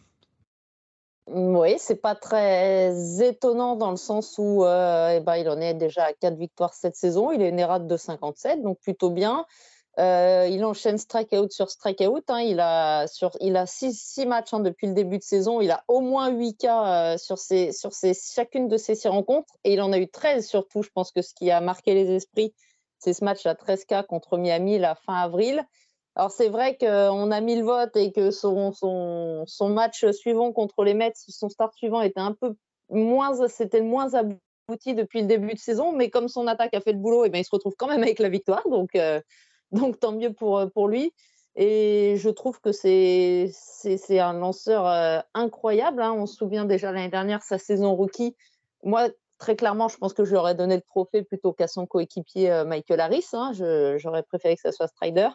[1.27, 5.73] Oui, c'est pas très étonnant dans le sens où euh, eh ben, il en est
[5.73, 7.31] déjà à 4 victoires cette saison.
[7.31, 9.45] Il est une rate de 57, donc plutôt bien.
[9.99, 12.23] Euh, il enchaîne strikeout sur strikeout.
[12.27, 12.41] Hein.
[12.41, 15.61] Il a, sur, il a six, matchs hein, depuis le début de saison.
[15.61, 19.07] Il a au moins 8 cas euh, sur, ses, sur ses, chacune de ces six
[19.07, 19.53] rencontres.
[19.63, 20.81] Et il en a eu 13 surtout.
[20.83, 22.53] Je pense que ce qui a marqué les esprits,
[22.99, 25.63] c'est ce match à 13 cas contre Miami la fin avril.
[26.15, 30.51] Alors c'est vrai qu'on a mis le vote et que son, son, son, match suivant
[30.51, 32.55] contre les Mets, son start suivant était un peu
[32.89, 36.93] moins, c'était moins abouti depuis le début de saison, mais comme son attaque a fait
[36.93, 39.21] le boulot, et eh bien il se retrouve quand même avec la victoire, donc, euh,
[39.71, 41.13] donc tant mieux pour, pour lui.
[41.55, 46.01] Et je trouve que c'est, c'est, un lanceur euh, incroyable.
[46.01, 46.13] Hein.
[46.13, 48.35] On se souvient déjà l'année dernière, sa saison rookie.
[48.83, 51.85] Moi, très clairement, je pense que je lui aurais donné le trophée plutôt qu'à son
[51.85, 53.27] coéquipier euh, Michael Harris.
[53.33, 53.51] Hein.
[53.97, 55.29] j'aurais préféré que ça soit Strider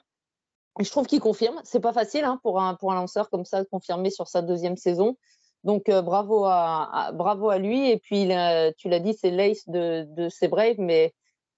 [0.78, 1.60] je trouve qu'il confirme.
[1.64, 5.16] C'est pas facile hein, pour, un, lanceur comme ça de confirmer sur sa deuxième saison.
[5.64, 7.90] Donc euh, bravo, à, lui.
[7.90, 8.28] Et puis
[8.76, 11.14] tu l'as dit, c'est l'ace de, de ces Braves, mais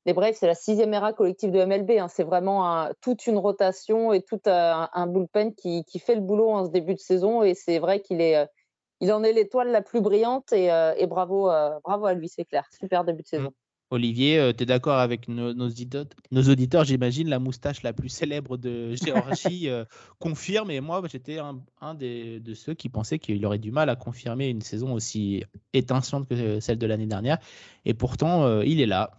[0.06, 1.92] les Braves, c'est la sixième era collective de MLB.
[1.98, 2.08] Hein.
[2.08, 6.70] C'est vraiment toute une rotation et tout un, bullpen qui, fait le boulot en ce
[6.70, 7.42] début de saison.
[7.42, 8.20] Et c'est vrai qu'il
[9.00, 10.52] il en est l'étoile la plus brillante.
[10.52, 12.66] Et, euh, bravo, euh, à lui, c'est clair.
[12.78, 13.50] Super début de mmh.
[13.92, 18.94] Olivier, euh, tu es d'accord avec nos, auditeurs, j'imagine, la moustache la plus célèbre de
[18.94, 19.84] Géorgie euh,
[20.20, 20.70] confirme.
[20.70, 24.60] Et moi, j'étais un, de ceux qui pensaient qu'il aurait du mal à confirmer une
[24.60, 27.38] saison aussi étincelante que celle de l'année dernière.
[27.84, 29.10] Et pourtant, euh, il est là.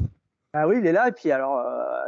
[0.53, 1.09] Ah oui, il est là.
[1.09, 1.61] Et puis, alors,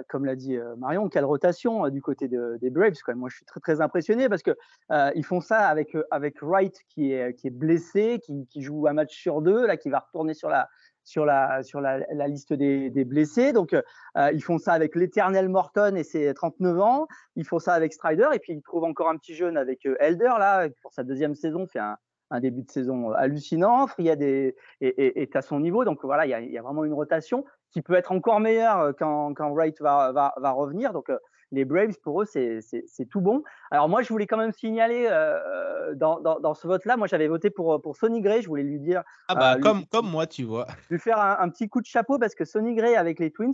[0.09, 2.93] comme l'a dit Marion, quelle rotation du côté des Braves.
[3.15, 7.33] Moi, je suis très, très impressionné parce qu'ils font ça avec, avec Wright qui est,
[7.35, 10.49] qui est blessé, qui, qui, joue un match sur deux, là, qui va retourner sur
[10.49, 10.67] la,
[11.03, 13.53] sur la, sur la, la liste des, des, blessés.
[13.53, 17.07] Donc, euh, ils font ça avec l'éternel Morton et ses 39 ans.
[17.35, 19.95] Ils font ça avec Strider et puis ils trouvent encore un petit jeune avec euh,
[19.99, 21.97] Elder, là, pour sa deuxième saison, fait un,
[22.31, 23.87] un début de saison hallucinant.
[23.87, 25.85] Friad est, est, à son niveau.
[25.85, 28.79] Donc, voilà, il y a, y a, vraiment une rotation qui peut être encore meilleure
[28.79, 30.93] euh, quand, quand Wright va, va, va revenir.
[30.93, 31.09] Donc,
[31.53, 33.43] les Braves, pour eux, c'est tout bon.
[33.71, 37.49] Alors moi, je voulais quand même signaler euh, dans, dans, ce vote-là, moi j'avais voté
[37.49, 39.03] pour, pour Sonny Gray, je voulais lui dire...
[39.27, 40.65] Ah bah, euh, comme, comme moi, tu vois.
[40.89, 43.53] Lui faire un, petit coup de chapeau parce que Sonny Gray avec les Twins,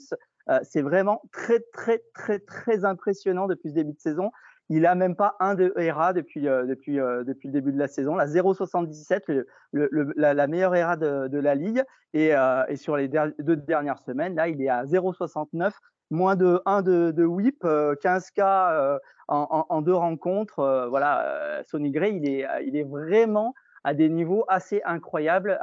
[0.49, 4.31] euh, c'est vraiment très, très, très, très impressionnant depuis ce début de saison.
[4.69, 8.15] Il a même pas un de ERA depuis, depuis, depuis le début de la saison.
[8.15, 11.83] La 0,77, le, la, la, meilleure ERA de, de la ligue.
[12.13, 12.33] Et,
[12.67, 15.71] et sur les deux dernières semaines, là, il est à 0,69
[16.09, 17.65] moins de 1 de, de whip,
[18.01, 18.41] 15 k
[19.29, 20.59] en, deux rencontres.
[20.59, 23.53] Euh, voilà, euh, Sonny Gray, il est, il est vraiment
[23.83, 25.57] à des niveaux assez incroyables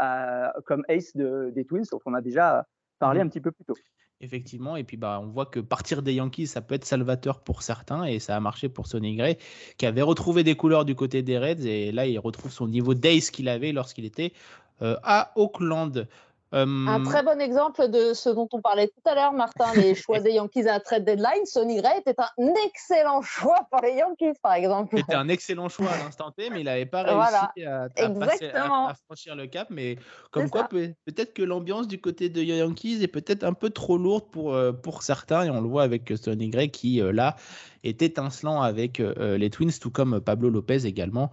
[0.64, 2.66] comme ace des Twins, dont on a déjà
[2.99, 3.26] parlé mmh.
[3.26, 3.76] un petit peu plus tôt.
[4.22, 7.61] Effectivement, et puis bah, on voit que partir des Yankees, ça peut être salvateur pour
[7.61, 9.36] certains, et ça a marché pour Sonny Gray,
[9.76, 12.94] qui avait retrouvé des couleurs du côté des Reds, et là il retrouve son niveau
[12.94, 14.32] d'ace qu'il avait lorsqu'il était
[14.80, 16.09] euh, à Auckland.
[16.53, 20.20] Un très bon exemple de ce dont on parlait tout à l'heure, Martin, les choix
[20.20, 21.44] des Yankees à la trade deadline.
[21.44, 24.97] Sonny Gray était un excellent choix pour les Yankees, par exemple.
[24.97, 29.47] C'était un excellent choix à l'instant T, mais il n'avait pas réussi à, franchir le
[29.47, 29.68] cap.
[29.70, 29.99] Mais
[30.30, 34.30] comme quoi, peut-être que l'ambiance du côté de Yankees est peut-être un peu trop lourde
[34.30, 35.44] pour, euh, pour certains.
[35.44, 37.36] Et on le voit avec Sonny Gray qui, euh, là,
[37.82, 41.30] est étincelant avec euh, les Twins, tout comme Pablo Lopez également,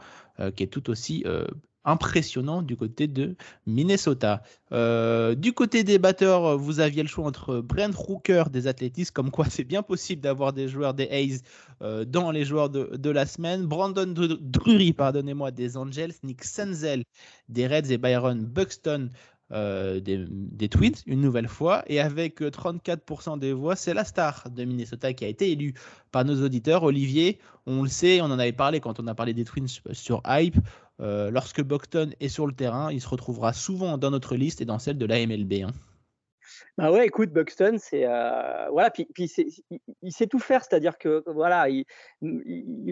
[0.56, 1.24] qui est tout aussi
[1.86, 3.36] impressionnant du côté de
[3.68, 4.44] Minnesota.
[4.72, 9.32] Euh, du côté des batteurs, vous aviez le choix entre Brent Rooker des Athletics, comme
[9.32, 11.42] quoi c'est bien possible d'avoir des joueurs des A's
[11.82, 13.66] euh, dans les joueurs de, la semaine.
[13.66, 17.04] Brandon Drury, pardonnez-moi, des Angels, Nick Senzel
[17.50, 19.10] des Reds et Byron Buxton
[19.52, 21.84] euh, des, des, tweets une nouvelle fois.
[21.88, 25.76] Et avec 34% des voix, c'est la star de Minnesota qui a été élue
[26.12, 26.84] par nos auditeurs.
[26.84, 30.24] Olivier, on le sait, on en avait parlé quand on a parlé des Twins sur
[30.26, 30.58] Hype.
[31.00, 34.66] Euh, lorsque Buckton est sur le terrain, il se retrouvera souvent dans notre liste et
[34.66, 35.54] dans celle de la MLB.
[35.64, 35.72] Hein.
[36.78, 41.68] Bah ouais, écoute, Buxton, c'est euh, voilà, puis, il, sait tout faire, c'est-à-dire que voilà,
[41.70, 41.86] il,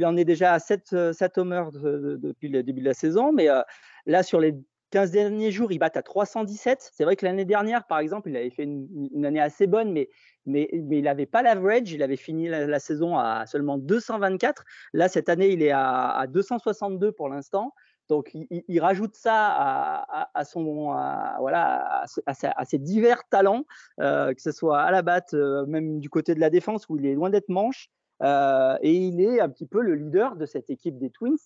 [0.05, 3.61] en est déjà à 7, 7 homers depuis le début de la saison, mais euh,
[4.05, 4.55] là sur les
[4.91, 6.91] 15 derniers jours, il bat à 317.
[6.93, 10.09] C'est vrai que l'année dernière, par exemple, il avait fait une, année assez bonne, mais,
[10.45, 11.91] mais, mais il n'avait pas l'average.
[11.91, 14.65] Il avait fini la, saison à seulement 224.
[14.93, 17.73] Là, cette année, il est à 262 pour l'instant.
[18.11, 20.93] Donc, il, rajoute ça à, son,
[21.39, 23.63] voilà, à, ses divers talents,
[24.01, 26.97] euh, que ce soit à la batte, euh, même du côté de la défense où
[26.97, 27.89] il est loin d'être manche.
[28.21, 31.37] Euh, et il est un petit peu le leader de cette équipe des Twins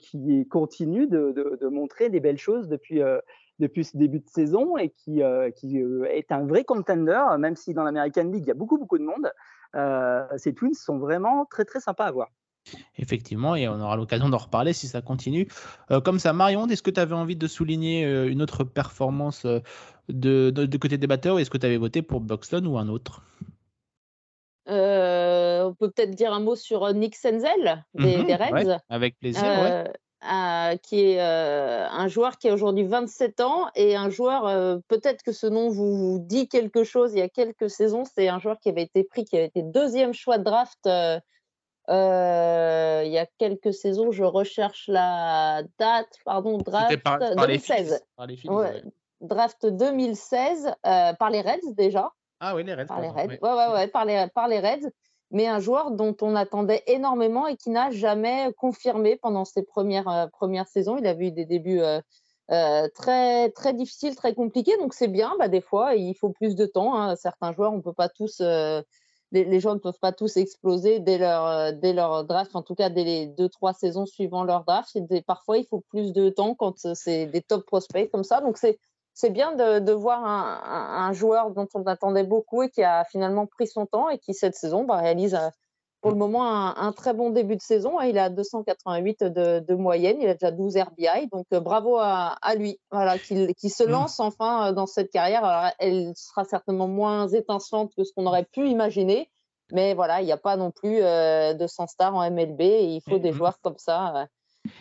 [0.00, 3.00] qui continue de, montrer des belles choses depuis,
[3.60, 5.22] depuis ce début de saison et qui,
[5.54, 8.98] qui est un vrai contender, même si dans l'American League, il y a beaucoup, beaucoup
[8.98, 9.30] de monde.
[10.38, 12.30] ces Twins sont vraiment très, très sympas à voir.
[12.96, 15.48] Effectivement, et on aura l'occasion d'en reparler si ça continue.
[15.90, 19.44] Euh, comme ça, Marion, est-ce que tu avais envie de souligner euh, une autre performance
[19.44, 19.60] euh,
[20.08, 23.22] de, côté des batteurs ou est-ce que tu avais voté pour Buxton ou un autre?
[24.66, 28.78] On peut peut-être dire un mot sur Nick Senzel des, mhm, Reds.
[28.88, 29.42] avec plaisir.
[30.82, 35.46] qui est un joueur qui a aujourd'hui 27 ans et un joueur, peut-être que ce
[35.46, 38.82] nom vous, dit quelque chose il y a quelques saisons, c'est un joueur qui avait
[38.82, 40.88] été pris, qui avait été deuxième choix de draft
[41.88, 46.96] euh, il y a quelques saisons, je recherche la date, pardon, draft
[47.36, 48.04] 2016.
[49.20, 52.10] Draft 2016 euh, par les Reds déjà.
[52.40, 52.86] Ah oui, les Reds.
[52.86, 53.28] Par les Reds.
[53.28, 53.38] Ouais.
[53.40, 54.90] Ouais, ouais, par, les, par les Reds.
[55.30, 60.08] Mais un joueur dont on attendait énormément et qui n'a jamais confirmé pendant ses premières,
[60.08, 60.98] euh, premières saisons.
[60.98, 61.80] Il a eu des débuts
[62.94, 64.76] très, très difficiles, très compliqués.
[64.78, 66.94] Donc c'est bien, bah, des fois, il faut plus de temps.
[66.94, 67.16] Hein.
[67.16, 68.42] Certains joueurs, on ne peut pas tous
[69.32, 72.74] les, gens ne peuvent pas tous exploser dès leur, euh, dès leur draft, en tout
[72.74, 74.94] cas dès les deux, trois saisons suivant leur draft.
[75.10, 78.40] Et parfois, il faut plus de temps quand euh, c'est des top prospects comme ça.
[78.40, 78.78] Donc, c'est,
[79.14, 83.04] c'est bien de, de voir un, un, joueur dont on attendait beaucoup et qui a
[83.04, 85.48] finalement pris son temps et qui, cette saison, bah, réalise euh,
[86.02, 88.00] pour le moment un, très bon début de saison.
[88.00, 92.78] Il a 288 de, moyenne, il a déjà 12 RBI, donc euh, bravo à, lui,
[92.90, 93.88] voilà, qui, se mm.
[93.90, 95.72] lance enfin euh, dans cette carrière.
[95.78, 99.30] elle sera certainement moins étincelante que ce qu'on aurait pu imaginer,
[99.70, 102.84] mais voilà, il n'y a pas non plus euh, de 100 stars en MLB et
[102.84, 103.34] il faut des mm-hmm.
[103.34, 104.26] joueurs comme ça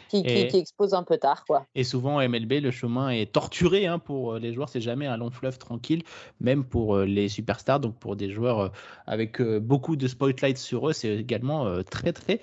[0.09, 1.45] qui, qui, explose un peu tard.
[1.45, 1.65] Quoi.
[1.75, 4.69] Et souvent, MLB, le chemin est torturé hein, pour euh, les joueurs.
[4.69, 6.03] C'est jamais un long fleuve tranquille,
[6.39, 7.79] même pour euh, les superstars.
[7.79, 8.69] Donc, pour des joueurs euh,
[9.07, 12.41] avec beaucoup de spotlights sur eux, c'est également très, très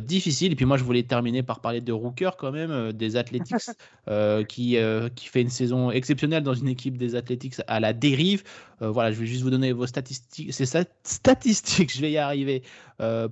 [0.00, 0.52] difficile.
[0.52, 3.70] Et puis, moi, je voulais terminer par parler de Rooker, quand même, des Athletics,
[4.48, 4.76] qui,
[5.14, 8.44] qui fait une saison exceptionnelle dans une équipe des Athletics à la dérive.
[8.80, 10.52] voilà, je vais juste vous donner vos statistiques.
[10.52, 10.66] C'est
[11.02, 12.62] statistiques, je vais y arriver.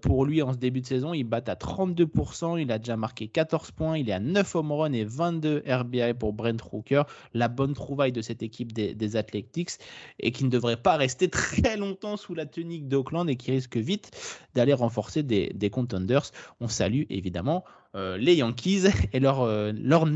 [0.01, 2.61] Pour lui, en ce début de saison, il bat à 32%.
[2.61, 6.15] Il a déjà marqué 14 points, il est à 9 home runs et 22 RBI
[6.15, 7.03] pour Brent Rooker,
[7.35, 9.71] la bonne trouvaille de cette équipe des, Athletics
[10.19, 13.77] et qui ne devrait pas rester très longtemps sous la tunique d'Oakland et qui risque
[13.77, 14.11] vite
[14.55, 16.31] d'aller renforcer des, contenders.
[16.61, 17.86] On salue évidemment euh,
[18.19, 20.07] les Yankees et leur, euh, leur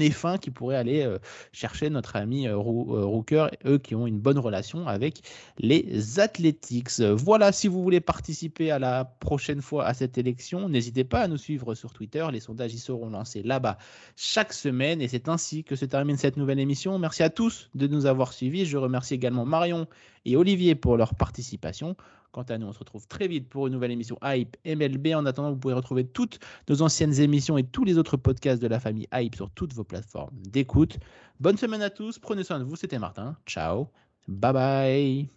[0.41, 1.19] qui pourrait aller euh,
[1.53, 5.23] chercher notre ami Rooker, eux qui ont une bonne relation avec
[5.59, 7.01] les Athletics.
[7.01, 11.29] Voilà, si vous voulez participer à la prochaine fois à cette élection, n'hésitez pas à
[11.29, 12.27] nous suivre sur Twitter.
[12.33, 13.79] Les sondages y seront lancés là-bas
[14.17, 16.99] chaque semaine et c'est ainsi que se termine cette nouvelle émission.
[16.99, 18.67] Merci à tous de nous avoir suivis.
[18.67, 19.87] Je remercie également Marion
[20.25, 21.97] et Olivier pour leur participation.
[22.33, 25.09] Quant à nous, on se retrouve très vite pour une nouvelle émission Hype MLB.
[25.15, 28.69] En attendant, vous pouvez retrouver toutes nos anciennes émissions et tous les autres podcasts de
[28.69, 30.99] la famille Hype sur toutes vos plateformes d'écoute.
[31.41, 33.37] Bonne semaine à tous, prenez soin de vous, c'était Martin.
[33.47, 33.89] Ciao,
[34.29, 35.29] bye bye.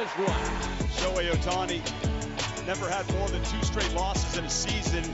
[0.00, 0.40] his run.
[0.96, 1.80] Shohei Otani
[2.66, 5.04] never had more than two straight losses in a season,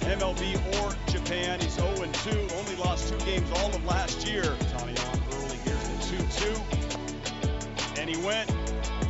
[0.00, 1.60] MLB or Japan.
[1.60, 4.42] He's 0-2, only lost two games all of last year.
[4.42, 7.98] Otani on early, here's the 2-2.
[7.98, 8.50] And he went,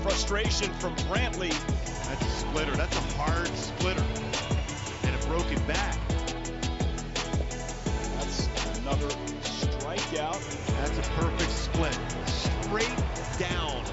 [0.02, 1.52] frustration from Brantley.
[2.08, 4.04] That's a splitter, that's a hard splitter.
[5.04, 5.98] And a broken back.
[8.18, 9.08] That's another
[9.42, 10.40] strikeout.
[10.78, 11.98] That's a perfect split.
[12.26, 12.96] Straight
[13.38, 13.84] down.